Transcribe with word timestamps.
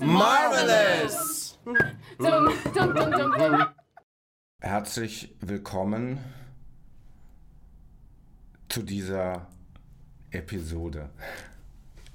Marvelous! 0.00 1.58
Herzlich 4.60 5.36
willkommen 5.40 6.18
zu 8.68 8.82
dieser 8.82 9.46
Episode, 10.32 11.10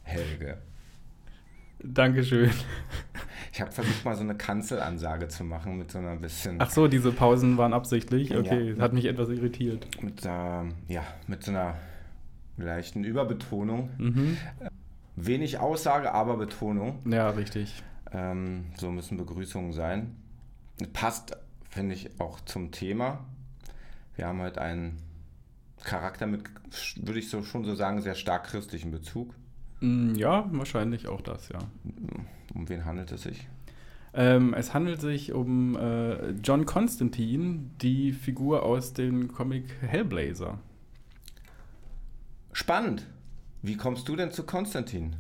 Helge. 0.02 0.62
Dankeschön. 1.80 2.52
Ich 3.54 3.62
habe 3.62 3.72
versucht, 3.72 4.04
mal 4.04 4.16
so 4.16 4.24
eine 4.24 4.34
Kanzelansage 4.34 5.28
zu 5.28 5.44
machen 5.44 5.78
mit 5.78 5.92
so 5.92 6.00
einer 6.00 6.16
bisschen. 6.16 6.56
Ach 6.58 6.72
so, 6.72 6.88
diese 6.88 7.12
Pausen 7.12 7.56
waren 7.56 7.72
absichtlich. 7.72 8.36
Okay, 8.36 8.74
ja. 8.74 8.82
hat 8.82 8.94
mich 8.94 9.06
etwas 9.06 9.30
irritiert. 9.30 9.86
Mit, 10.02 10.26
äh, 10.26 10.30
ja, 10.88 11.04
mit 11.28 11.44
so 11.44 11.52
einer 11.52 11.76
leichten 12.58 13.04
Überbetonung. 13.04 13.92
Mhm. 14.00 14.38
Wenig 15.16 15.60
Aussage, 15.60 16.12
aber 16.14 16.38
Betonung. 16.38 16.98
Ja, 17.06 17.30
richtig. 17.30 17.84
Ähm, 18.12 18.66
so 18.76 18.90
müssen 18.90 19.18
Begrüßungen 19.18 19.72
sein. 19.72 20.16
Passt, 20.94 21.38
finde 21.70 21.94
ich, 21.94 22.20
auch 22.20 22.40
zum 22.42 22.72
Thema. 22.72 23.24
Wir 24.16 24.26
haben 24.26 24.42
heute 24.42 24.62
einen 24.62 24.98
Charakter 25.84 26.26
mit, 26.26 26.42
würde 27.04 27.20
ich 27.20 27.30
so 27.30 27.44
schon 27.44 27.66
so 27.66 27.76
sagen, 27.76 28.02
sehr 28.02 28.16
stark 28.16 28.46
christlichen 28.46 28.90
Bezug. 28.90 29.36
Mm, 29.80 30.16
ja, 30.16 30.50
wahrscheinlich 30.52 31.08
auch 31.08 31.22
das, 31.22 31.50
ja. 31.50 31.60
Um 32.54 32.70
wen 32.70 32.86
handelt 32.86 33.12
es 33.12 33.24
sich? 33.24 33.48
Ähm, 34.14 34.54
es 34.54 34.74
handelt 34.74 35.02
sich 35.02 35.34
um 35.34 35.76
äh, 35.76 36.32
John 36.44 36.66
Constantine, 36.66 37.62
die 37.82 38.12
Figur 38.12 38.64
aus 38.64 38.94
dem 38.94 39.34
Comic 39.34 39.66
Hellblazer. 39.82 40.60
Spannend. 42.52 43.08
Wie 43.64 43.76
kommst 43.76 44.08
du 44.08 44.16
denn 44.16 44.32
zu 44.32 44.44
Konstantin? 44.44 45.16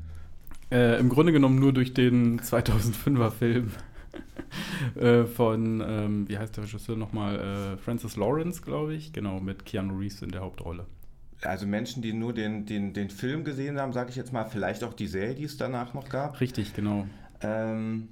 Äh, 0.71 0.99
Im 0.99 1.09
Grunde 1.09 1.31
genommen 1.31 1.59
nur 1.59 1.73
durch 1.73 1.93
den 1.93 2.39
2005er 2.39 3.31
Film 3.31 3.71
äh, 4.95 5.23
von, 5.23 5.83
ähm, 5.85 6.29
wie 6.29 6.37
heißt 6.37 6.55
der 6.57 6.65
Regisseur 6.65 6.95
nochmal? 6.95 7.39
Äh, 7.39 7.77
Francis 7.77 8.15
Lawrence, 8.15 8.61
glaube 8.61 8.93
ich. 8.93 9.11
Genau, 9.11 9.39
mit 9.39 9.65
Keanu 9.65 9.97
Reeves 9.97 10.21
in 10.21 10.29
der 10.29 10.41
Hauptrolle. 10.41 10.85
Also 11.41 11.65
Menschen, 11.65 12.01
die 12.01 12.13
nur 12.13 12.33
den, 12.33 12.65
den, 12.65 12.93
den 12.93 13.09
Film 13.09 13.43
gesehen 13.43 13.79
haben, 13.79 13.91
sage 13.91 14.11
ich 14.11 14.15
jetzt 14.15 14.31
mal, 14.31 14.45
vielleicht 14.45 14.83
auch 14.83 14.93
die 14.93 15.07
Serie, 15.07 15.35
die 15.35 15.43
es 15.43 15.57
danach 15.57 15.93
noch 15.93 16.07
gab. 16.09 16.39
Richtig, 16.39 16.73
genau. 16.73 17.07
Ähm, 17.43 18.09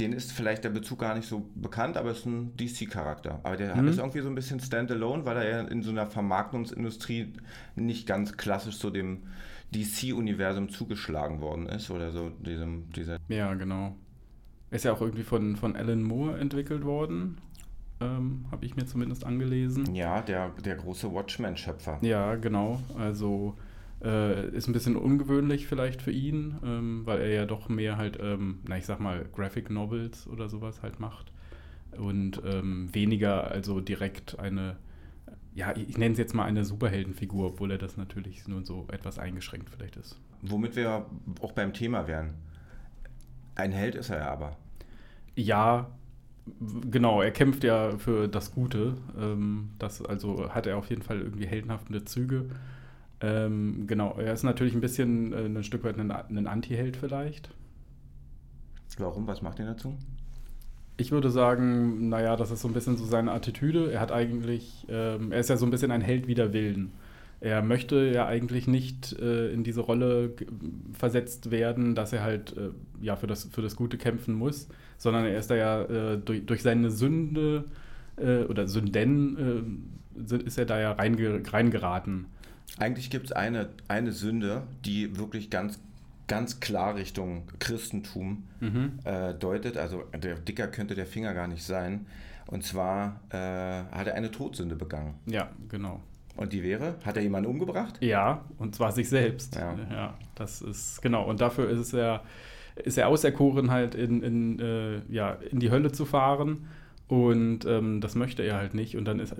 den 0.00 0.12
ist 0.12 0.32
vielleicht 0.32 0.62
der 0.64 0.70
Bezug 0.70 1.00
gar 1.00 1.14
nicht 1.16 1.28
so 1.28 1.50
bekannt, 1.56 1.96
aber 1.96 2.10
es 2.10 2.18
ist 2.18 2.26
ein 2.26 2.56
DC-Charakter. 2.56 3.40
Aber 3.42 3.56
der 3.56 3.74
mhm. 3.74 3.88
ist 3.88 3.98
irgendwie 3.98 4.20
so 4.20 4.28
ein 4.28 4.34
bisschen 4.34 4.60
standalone, 4.60 5.24
weil 5.24 5.36
er 5.38 5.48
ja 5.48 5.60
in 5.62 5.82
so 5.82 5.90
einer 5.90 6.06
Vermarktungsindustrie 6.06 7.32
nicht 7.74 8.06
ganz 8.06 8.36
klassisch 8.36 8.76
so 8.76 8.90
dem 8.90 9.24
DC-Universum 9.74 10.68
zugeschlagen 10.68 11.40
worden 11.40 11.66
ist 11.66 11.90
oder 11.90 12.12
so 12.12 12.30
diesem, 12.30 12.90
dieser. 12.92 13.18
Ja, 13.28 13.52
genau. 13.54 13.96
Ist 14.70 14.84
ja 14.84 14.92
auch 14.92 15.00
irgendwie 15.00 15.24
von, 15.24 15.56
von 15.56 15.74
Alan 15.74 16.02
Moore 16.02 16.38
entwickelt 16.38 16.84
worden. 16.84 17.38
Ähm, 18.00 18.44
Habe 18.52 18.64
ich 18.64 18.76
mir 18.76 18.86
zumindest 18.86 19.24
angelesen. 19.24 19.94
Ja, 19.94 20.22
der, 20.22 20.50
der 20.64 20.76
große 20.76 21.12
Watchmen-Schöpfer. 21.12 21.98
Ja, 22.02 22.36
genau. 22.36 22.80
Also 22.96 23.56
äh, 24.02 24.48
ist 24.50 24.68
ein 24.68 24.72
bisschen 24.72 24.96
ungewöhnlich 24.96 25.66
vielleicht 25.66 26.02
für 26.02 26.12
ihn, 26.12 26.56
ähm, 26.64 27.06
weil 27.06 27.20
er 27.20 27.30
ja 27.30 27.46
doch 27.46 27.68
mehr 27.68 27.96
halt, 27.96 28.18
ähm, 28.20 28.60
na 28.66 28.78
ich 28.78 28.86
sag 28.86 29.00
mal, 29.00 29.26
Graphic 29.34 29.70
Novels 29.70 30.26
oder 30.26 30.48
sowas 30.48 30.82
halt 30.82 31.00
macht. 31.00 31.32
Und 31.96 32.42
ähm, 32.44 32.88
weniger 32.92 33.50
also 33.50 33.80
direkt 33.80 34.38
eine 34.38 34.76
ja, 35.58 35.74
ich 35.74 35.98
nenne 35.98 36.12
es 36.12 36.18
jetzt 36.18 36.34
mal 36.34 36.44
eine 36.44 36.64
Superheldenfigur, 36.64 37.48
obwohl 37.48 37.72
er 37.72 37.78
das 37.78 37.96
natürlich 37.96 38.46
nur 38.46 38.64
so 38.64 38.86
etwas 38.92 39.18
eingeschränkt 39.18 39.68
vielleicht 39.70 39.96
ist. 39.96 40.16
Womit 40.40 40.76
wir 40.76 41.06
auch 41.40 41.50
beim 41.50 41.72
Thema 41.72 42.06
wären. 42.06 42.34
Ein 43.56 43.72
Held 43.72 43.96
ist 43.96 44.10
er 44.10 44.18
ja 44.18 44.30
aber. 44.30 44.56
Ja, 45.34 45.90
genau, 46.88 47.22
er 47.22 47.32
kämpft 47.32 47.64
ja 47.64 47.98
für 47.98 48.28
das 48.28 48.54
Gute. 48.54 48.98
Ähm, 49.18 49.70
das, 49.80 50.00
also 50.00 50.50
hat 50.50 50.68
er 50.68 50.76
auf 50.76 50.90
jeden 50.90 51.02
Fall 51.02 51.20
irgendwie 51.20 51.48
heldenhaftende 51.48 52.04
Züge. 52.04 52.50
Ähm, 53.20 53.86
genau, 53.86 54.16
er 54.18 54.32
ist 54.32 54.44
natürlich 54.44 54.74
ein 54.74 54.80
bisschen 54.80 55.32
äh, 55.32 55.46
ein 55.46 55.64
Stück 55.64 55.84
weit 55.84 55.98
ein, 55.98 56.10
ein 56.10 56.46
Anti-Held 56.46 56.96
vielleicht. 56.96 57.50
Warum? 58.98 59.26
Was 59.26 59.42
macht 59.42 59.58
ihn 59.58 59.66
dazu? 59.66 59.96
Ich 60.96 61.12
würde 61.12 61.30
sagen, 61.30 62.08
naja, 62.08 62.36
das 62.36 62.50
ist 62.50 62.60
so 62.60 62.68
ein 62.68 62.74
bisschen 62.74 62.96
so 62.96 63.04
seine 63.04 63.30
Attitüde. 63.32 63.92
Er 63.92 64.00
hat 64.00 64.10
eigentlich, 64.10 64.86
ähm, 64.88 65.30
er 65.30 65.38
ist 65.38 65.48
ja 65.48 65.56
so 65.56 65.64
ein 65.64 65.70
bisschen 65.70 65.92
ein 65.92 66.00
Held 66.00 66.26
wider 66.26 66.52
Willen. 66.52 66.92
Er 67.40 67.62
möchte 67.62 68.10
ja 68.12 68.26
eigentlich 68.26 68.66
nicht 68.66 69.12
äh, 69.12 69.52
in 69.52 69.62
diese 69.62 69.80
Rolle 69.80 70.34
versetzt 70.92 71.52
werden, 71.52 71.94
dass 71.94 72.12
er 72.12 72.24
halt 72.24 72.56
äh, 72.56 72.70
ja 73.00 73.14
für 73.14 73.28
das, 73.28 73.44
für 73.44 73.62
das 73.62 73.76
Gute 73.76 73.96
kämpfen 73.96 74.34
muss, 74.34 74.68
sondern 74.96 75.24
er 75.24 75.38
ist 75.38 75.48
da 75.48 75.54
ja 75.54 75.82
äh, 75.82 76.18
durch, 76.18 76.44
durch 76.46 76.62
seine 76.62 76.90
Sünde 76.90 77.64
äh, 78.16 78.42
oder 78.42 78.66
Sünden 78.66 79.76
äh, 80.26 80.36
ist 80.44 80.58
er 80.58 80.66
da 80.66 80.80
ja 80.80 80.92
reingeraten. 80.92 82.26
Eigentlich 82.78 83.10
gibt 83.10 83.26
es 83.26 83.32
eine, 83.32 83.70
eine 83.88 84.12
Sünde, 84.12 84.62
die 84.84 85.18
wirklich 85.18 85.50
ganz 85.50 85.80
ganz 86.28 86.60
klar 86.60 86.94
Richtung 86.94 87.44
Christentum 87.58 88.44
mhm. 88.60 89.00
äh, 89.04 89.34
deutet. 89.34 89.76
Also 89.76 90.04
der 90.14 90.36
dicker 90.36 90.68
könnte 90.68 90.94
der 90.94 91.06
Finger 91.06 91.34
gar 91.34 91.48
nicht 91.48 91.64
sein. 91.64 92.06
Und 92.46 92.64
zwar 92.64 93.20
äh, 93.30 93.36
hat 93.36 94.06
er 94.06 94.14
eine 94.14 94.30
Todsünde 94.30 94.76
begangen. 94.76 95.14
Ja, 95.26 95.48
genau. 95.68 96.00
Und 96.36 96.52
die 96.52 96.62
wäre? 96.62 96.94
Hat 97.04 97.16
er 97.16 97.22
jemanden 97.22 97.50
umgebracht? 97.50 97.96
Ja, 98.00 98.44
und 98.58 98.74
zwar 98.74 98.92
sich 98.92 99.08
selbst. 99.08 99.56
Ja, 99.56 99.76
ja 99.90 100.14
das 100.36 100.62
ist 100.62 101.02
genau. 101.02 101.24
Und 101.24 101.40
dafür 101.40 101.68
ist 101.68 101.92
er, 101.92 102.22
ist 102.76 102.96
er 102.96 103.08
auserkoren, 103.08 103.70
halt 103.70 103.94
in, 103.94 104.22
in, 104.22 104.58
äh, 104.60 105.00
ja, 105.10 105.32
in 105.50 105.58
die 105.58 105.70
Hölle 105.70 105.90
zu 105.90 106.04
fahren 106.04 106.68
und 107.08 107.64
ähm, 107.64 108.00
das 108.00 108.14
möchte 108.14 108.42
er 108.42 108.56
halt 108.56 108.74
nicht. 108.74 108.96
Und 108.96 109.06
dann 109.06 109.18
ist, 109.18 109.34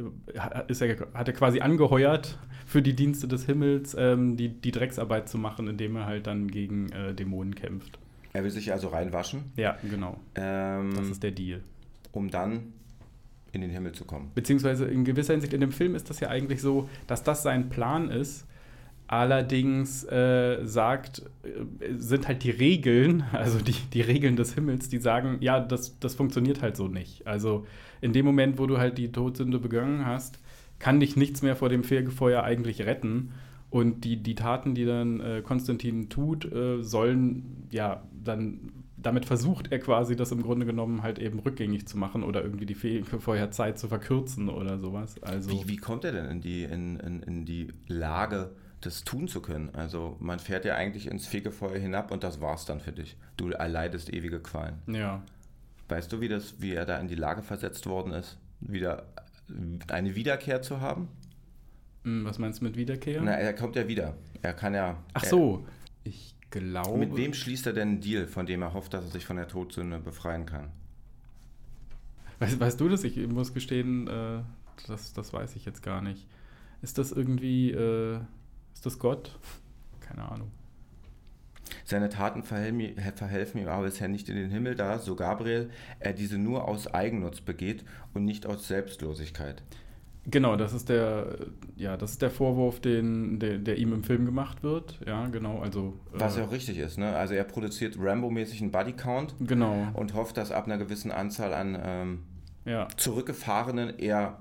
ist 0.68 0.80
er, 0.80 0.96
hat 1.14 1.28
er 1.28 1.34
quasi 1.34 1.60
angeheuert, 1.60 2.38
für 2.66 2.82
die 2.82 2.94
Dienste 2.94 3.28
des 3.28 3.44
Himmels 3.44 3.94
ähm, 3.98 4.36
die, 4.36 4.48
die 4.48 4.70
Drecksarbeit 4.70 5.28
zu 5.28 5.38
machen, 5.38 5.68
indem 5.68 5.96
er 5.96 6.06
halt 6.06 6.26
dann 6.26 6.48
gegen 6.48 6.90
äh, 6.92 7.14
Dämonen 7.14 7.54
kämpft. 7.54 7.98
Er 8.32 8.42
will 8.44 8.50
sich 8.50 8.72
also 8.72 8.88
reinwaschen? 8.88 9.52
Ja, 9.56 9.76
genau. 9.88 10.18
Ähm, 10.34 10.92
das 10.94 11.08
ist 11.08 11.22
der 11.22 11.30
Deal. 11.30 11.62
Um 12.12 12.30
dann 12.30 12.72
in 13.52 13.60
den 13.60 13.70
Himmel 13.70 13.92
zu 13.92 14.04
kommen. 14.04 14.30
Beziehungsweise 14.34 14.86
in 14.86 15.04
gewisser 15.04 15.32
Hinsicht 15.34 15.52
in 15.52 15.60
dem 15.60 15.72
Film 15.72 15.94
ist 15.94 16.10
das 16.10 16.20
ja 16.20 16.28
eigentlich 16.28 16.60
so, 16.60 16.88
dass 17.06 17.22
das 17.22 17.42
sein 17.42 17.68
Plan 17.70 18.10
ist, 18.10 18.46
Allerdings 19.08 20.04
äh, 20.04 20.58
sagt, 20.64 21.22
äh, 21.42 21.94
sind 21.96 22.28
halt 22.28 22.44
die 22.44 22.50
Regeln, 22.50 23.24
also 23.32 23.58
die, 23.58 23.74
die 23.94 24.02
Regeln 24.02 24.36
des 24.36 24.54
Himmels, 24.54 24.90
die 24.90 24.98
sagen, 24.98 25.38
ja, 25.40 25.60
das, 25.60 25.98
das 25.98 26.14
funktioniert 26.14 26.60
halt 26.60 26.76
so 26.76 26.88
nicht. 26.88 27.26
Also 27.26 27.66
in 28.02 28.12
dem 28.12 28.26
Moment, 28.26 28.58
wo 28.58 28.66
du 28.66 28.76
halt 28.76 28.98
die 28.98 29.10
Todsünde 29.10 29.58
begangen 29.58 30.04
hast, 30.04 30.38
kann 30.78 31.00
dich 31.00 31.16
nichts 31.16 31.40
mehr 31.40 31.56
vor 31.56 31.70
dem 31.70 31.84
Fegefeuer 31.84 32.42
eigentlich 32.42 32.82
retten. 32.82 33.32
Und 33.70 34.04
die, 34.04 34.22
die 34.22 34.34
Taten, 34.34 34.74
die 34.74 34.84
dann 34.84 35.20
äh, 35.20 35.42
Konstantin 35.42 36.10
tut, 36.10 36.50
äh, 36.50 36.82
sollen, 36.82 37.66
ja, 37.70 38.02
dann, 38.12 38.72
damit 38.98 39.24
versucht 39.24 39.72
er 39.72 39.78
quasi, 39.78 40.16
das 40.16 40.32
im 40.32 40.42
Grunde 40.42 40.66
genommen 40.66 41.02
halt 41.02 41.18
eben 41.18 41.38
rückgängig 41.38 41.86
zu 41.86 41.96
machen 41.96 42.22
oder 42.22 42.42
irgendwie 42.42 42.66
die 42.66 42.74
Fegefeuerzeit 42.74 43.78
zu 43.78 43.88
verkürzen 43.88 44.50
oder 44.50 44.78
sowas. 44.78 45.22
Also, 45.22 45.50
wie, 45.50 45.68
wie 45.68 45.76
kommt 45.76 46.04
er 46.04 46.12
denn 46.12 46.26
in 46.26 46.40
die, 46.42 46.64
in, 46.64 47.00
in, 47.00 47.22
in 47.22 47.44
die 47.44 47.68
Lage, 47.86 48.50
das 48.80 49.04
tun 49.04 49.28
zu 49.28 49.40
können. 49.40 49.74
Also 49.74 50.16
man 50.20 50.38
fährt 50.38 50.64
ja 50.64 50.76
eigentlich 50.76 51.06
ins 51.06 51.26
Fegefeuer 51.26 51.78
hinab 51.78 52.10
und 52.10 52.22
das 52.22 52.40
war's 52.40 52.64
dann 52.64 52.80
für 52.80 52.92
dich. 52.92 53.16
Du 53.36 53.50
erleidest 53.50 54.12
ewige 54.12 54.40
Qualen. 54.40 54.78
Ja. 54.86 55.22
Weißt 55.88 56.12
du, 56.12 56.20
wie, 56.20 56.28
das, 56.28 56.60
wie 56.60 56.74
er 56.74 56.84
da 56.84 56.98
in 56.98 57.08
die 57.08 57.14
Lage 57.14 57.42
versetzt 57.42 57.86
worden 57.86 58.12
ist, 58.12 58.38
wieder 58.60 59.06
eine 59.88 60.14
Wiederkehr 60.14 60.62
zu 60.62 60.80
haben? 60.80 61.08
Hm, 62.04 62.24
was 62.24 62.38
meinst 62.38 62.60
du 62.60 62.64
mit 62.64 62.76
Wiederkehr? 62.76 63.20
Na, 63.22 63.32
er 63.32 63.54
kommt 63.54 63.74
ja 63.74 63.88
wieder. 63.88 64.14
Er 64.42 64.52
kann 64.52 64.74
ja. 64.74 65.02
Ach 65.14 65.24
so. 65.24 65.66
ich 66.04 66.36
glaube. 66.50 66.98
Mit 66.98 67.16
wem 67.16 67.34
schließt 67.34 67.66
er 67.66 67.72
denn 67.72 67.88
einen 67.88 68.00
Deal, 68.00 68.26
von 68.26 68.46
dem 68.46 68.62
er 68.62 68.74
hofft, 68.74 68.94
dass 68.94 69.04
er 69.04 69.10
sich 69.10 69.24
von 69.24 69.36
der 69.36 69.48
Todsünde 69.48 69.98
befreien 69.98 70.46
kann? 70.46 70.70
Weißt, 72.38 72.60
weißt 72.60 72.80
du 72.80 72.88
das? 72.88 73.02
Ich 73.02 73.16
muss 73.26 73.52
gestehen, 73.52 74.06
äh, 74.06 74.42
das, 74.86 75.12
das 75.12 75.32
weiß 75.32 75.56
ich 75.56 75.64
jetzt 75.64 75.82
gar 75.82 76.02
nicht. 76.02 76.28
Ist 76.82 76.98
das 76.98 77.10
irgendwie. 77.10 77.72
Äh 77.72 78.20
ist 78.74 78.86
das 78.86 78.98
Gott? 78.98 79.38
Keine 80.00 80.30
Ahnung. 80.30 80.50
Seine 81.84 82.08
Taten 82.08 82.42
verhelfen 82.42 83.60
ihm 83.60 83.68
aber 83.68 83.84
bisher 83.84 84.08
nicht 84.08 84.28
in 84.28 84.36
den 84.36 84.50
Himmel, 84.50 84.74
da, 84.74 84.98
so 84.98 85.16
Gabriel, 85.16 85.70
er 86.00 86.12
diese 86.12 86.38
nur 86.38 86.66
aus 86.66 86.86
Eigennutz 86.86 87.40
begeht 87.40 87.84
und 88.14 88.24
nicht 88.24 88.46
aus 88.46 88.68
Selbstlosigkeit. 88.68 89.62
Genau, 90.30 90.56
das 90.56 90.74
ist 90.74 90.90
der, 90.90 91.38
ja, 91.76 91.96
das 91.96 92.12
ist 92.12 92.22
der 92.22 92.30
Vorwurf, 92.30 92.80
den, 92.80 93.38
der, 93.38 93.56
der 93.58 93.78
ihm 93.78 93.94
im 93.94 94.04
Film 94.04 94.26
gemacht 94.26 94.62
wird. 94.62 94.98
Ja, 95.06 95.26
genau. 95.28 95.60
Also, 95.60 95.94
Was 96.12 96.36
ja 96.36 96.44
auch 96.44 96.52
richtig 96.52 96.76
ist, 96.76 96.98
ne? 96.98 97.16
Also 97.16 97.32
er 97.32 97.44
produziert 97.44 97.96
Rambo-mäßig 97.98 98.60
einen 98.60 98.70
Bodycount 98.70 99.34
genau. 99.40 99.88
und 99.94 100.12
hofft, 100.12 100.36
dass 100.36 100.52
ab 100.52 100.66
einer 100.66 100.76
gewissen 100.76 101.10
Anzahl 101.10 101.54
an 101.54 101.78
ähm, 101.82 102.18
Ja. 102.66 102.88
Zurückgefahrenen 102.98 103.98
er 103.98 104.38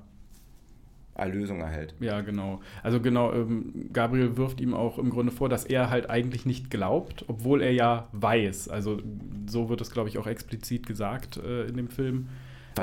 Erlösung 1.17 1.61
erhält. 1.61 1.95
Ja, 1.99 2.21
genau. 2.21 2.61
Also 2.83 2.99
genau, 2.99 3.33
ähm, 3.33 3.89
Gabriel 3.91 4.37
wirft 4.37 4.61
ihm 4.61 4.73
auch 4.73 4.99
im 4.99 5.09
Grunde 5.09 5.31
vor, 5.31 5.49
dass 5.49 5.65
er 5.65 5.89
halt 5.89 6.09
eigentlich 6.09 6.45
nicht 6.45 6.69
glaubt, 6.69 7.25
obwohl 7.27 7.61
er 7.61 7.71
ja 7.71 8.07
weiß. 8.11 8.69
Also 8.69 9.01
so 9.47 9.69
wird 9.69 9.81
es, 9.81 9.91
glaube 9.91 10.09
ich, 10.09 10.17
auch 10.17 10.27
explizit 10.27 10.85
gesagt 10.85 11.37
äh, 11.37 11.65
in 11.65 11.77
dem 11.77 11.89
Film. 11.89 12.27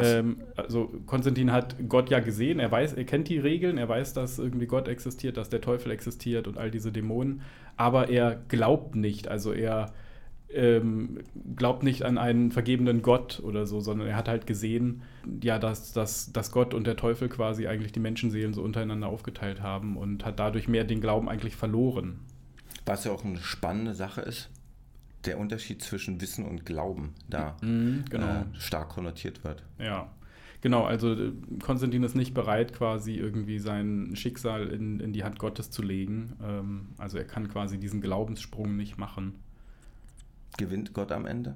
Ähm, 0.03 0.39
also 0.57 0.93
Konstantin 1.07 1.53
hat 1.53 1.77
Gott 1.89 2.11
ja 2.11 2.21
gesehen, 2.21 2.59
er 2.59 2.71
weiß, 2.71 2.95
er 2.95 3.05
kennt 3.05 3.29
die 3.29 3.39
Regeln, 3.39 3.79
er 3.79 3.89
weiß, 3.89 4.13
dass 4.13 4.39
irgendwie 4.39 4.67
Gott 4.67 4.89
existiert, 4.89 5.37
dass 5.37 5.49
der 5.49 5.61
Teufel 5.61 5.93
existiert 5.93 6.49
und 6.49 6.59
all 6.59 6.71
diese 6.71 6.91
Dämonen, 6.91 7.43
aber 7.77 8.09
er 8.09 8.41
glaubt 8.49 8.97
nicht. 8.97 9.29
Also 9.29 9.53
er 9.53 9.93
ähm, 10.53 11.21
glaubt 11.57 11.83
nicht 11.83 12.03
an 12.03 12.19
einen 12.19 12.51
vergebenen 12.51 13.03
Gott 13.03 13.41
oder 13.45 13.67
so, 13.67 13.81
sondern 13.81 14.09
er 14.09 14.17
hat 14.17 14.29
halt 14.29 14.47
gesehen, 14.47 15.03
ja, 15.43 15.59
dass, 15.59 15.93
dass, 15.93 16.33
dass 16.33 16.51
Gott 16.51 16.75
und 16.75 16.87
der 16.87 16.97
Teufel 16.97 17.29
quasi 17.29 17.67
eigentlich 17.67 17.93
die 17.93 18.01
Menschenseelen 18.01 18.55
so 18.55 18.63
untereinander 18.63 19.09
aufgeteilt 19.09 19.63
haben 19.63 19.97
und 19.97 20.25
hat 20.25 20.39
dadurch 20.39 20.69
mehr 20.69 20.85
den 20.85 21.01
Glauben 21.01 21.29
eigentlich 21.29 21.57
verloren. 21.57 22.21
Was 22.87 23.05
ja 23.05 23.13
auch 23.13 23.25
eine 23.25 23.39
spannende 23.39 23.95
Sache 23.95 24.21
ist, 24.21 24.51
der 25.25 25.39
Unterschied 25.39 25.83
zwischen 25.83 26.21
Wissen 26.21 26.45
und 26.45 26.67
Glauben 26.67 27.15
da 27.29 27.57
genau. 27.61 28.27
äh, 28.27 28.45
stark 28.59 28.91
konnotiert 28.91 29.45
wird. 29.45 29.63
Ja. 29.79 30.11
Genau, 30.61 30.85
also 30.85 31.13
äh, 31.13 31.33
Konstantin 31.63 32.03
ist 32.03 32.15
nicht 32.15 32.33
bereit, 32.33 32.73
quasi 32.73 33.15
irgendwie 33.15 33.59
sein 33.59 34.17
Schicksal 34.17 34.69
in, 34.69 34.99
in 35.01 35.13
die 35.13 35.23
Hand 35.23 35.39
Gottes 35.39 35.71
zu 35.71 35.83
legen. 35.83 36.37
Ähm, 36.43 36.89
also 36.97 37.19
er 37.19 37.25
kann 37.25 37.49
quasi 37.49 37.79
diesen 37.79 38.01
Glaubenssprung 38.01 38.75
nicht 38.77 38.97
machen. 38.97 39.35
Gewinnt 40.57 40.95
Gott 40.95 41.13
am 41.13 41.27
Ende? 41.27 41.55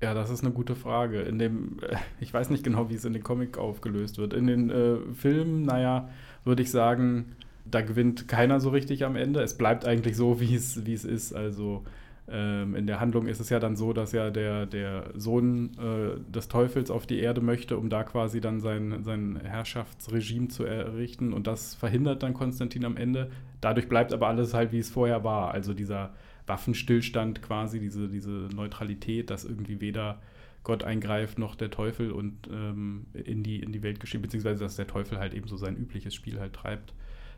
Ja, 0.00 0.14
das 0.14 0.30
ist 0.30 0.44
eine 0.44 0.52
gute 0.52 0.76
Frage. 0.76 1.22
In 1.22 1.38
dem, 1.38 1.78
äh, 1.82 1.96
ich 2.20 2.32
weiß 2.32 2.50
nicht 2.50 2.62
genau, 2.64 2.88
wie 2.88 2.94
es 2.94 3.04
in 3.04 3.12
dem 3.12 3.22
Comic 3.22 3.58
aufgelöst 3.58 4.18
wird. 4.18 4.32
In 4.32 4.46
den 4.46 4.70
äh, 4.70 4.96
Filmen, 5.14 5.62
naja, 5.64 6.08
würde 6.44 6.62
ich 6.62 6.70
sagen, 6.70 7.36
da 7.64 7.80
gewinnt 7.80 8.28
keiner 8.28 8.60
so 8.60 8.70
richtig 8.70 9.04
am 9.04 9.16
Ende. 9.16 9.40
Es 9.40 9.58
bleibt 9.58 9.84
eigentlich 9.84 10.16
so, 10.16 10.40
wie 10.40 10.54
es, 10.54 10.86
wie 10.86 10.94
es 10.94 11.04
ist. 11.04 11.32
Also 11.34 11.84
ähm, 12.28 12.76
in 12.76 12.86
der 12.86 13.00
Handlung 13.00 13.26
ist 13.26 13.40
es 13.40 13.48
ja 13.50 13.58
dann 13.58 13.74
so, 13.74 13.92
dass 13.92 14.12
ja 14.12 14.30
der, 14.30 14.66
der 14.66 15.10
Sohn 15.16 15.70
äh, 15.78 16.30
des 16.30 16.48
Teufels 16.48 16.90
auf 16.90 17.06
die 17.06 17.18
Erde 17.18 17.40
möchte, 17.40 17.76
um 17.76 17.90
da 17.90 18.04
quasi 18.04 18.40
dann 18.40 18.60
sein, 18.60 19.02
sein 19.02 19.40
Herrschaftsregime 19.42 20.48
zu 20.48 20.64
errichten. 20.64 21.32
Und 21.32 21.48
das 21.48 21.74
verhindert 21.74 22.22
dann 22.22 22.34
Konstantin 22.34 22.84
am 22.84 22.96
Ende. 22.96 23.30
Dadurch 23.60 23.88
bleibt 23.88 24.12
aber 24.12 24.28
alles 24.28 24.54
halt, 24.54 24.72
wie 24.72 24.78
es 24.78 24.90
vorher 24.90 25.24
war. 25.24 25.52
Also 25.52 25.74
dieser 25.74 26.14
Waffenstillstand 26.46 27.42
quasi, 27.42 27.80
diese, 27.80 28.08
diese 28.08 28.30
Neutralität, 28.30 29.30
dass 29.30 29.44
irgendwie 29.44 29.80
weder 29.80 30.20
Gott 30.64 30.84
eingreift 30.84 31.38
noch 31.38 31.54
der 31.54 31.70
Teufel 31.70 32.10
und 32.12 32.48
ähm, 32.50 33.06
in, 33.12 33.42
die, 33.42 33.60
in 33.60 33.72
die 33.72 33.82
Welt 33.82 34.00
geschieht, 34.00 34.22
beziehungsweise 34.22 34.64
dass 34.64 34.76
der 34.76 34.86
Teufel 34.86 35.18
halt 35.18 35.34
eben 35.34 35.48
so 35.48 35.56
sein 35.56 35.76
übliches 35.76 36.14
Spiel 36.14 36.40
halt 36.40 36.52
treibt. 36.52 36.92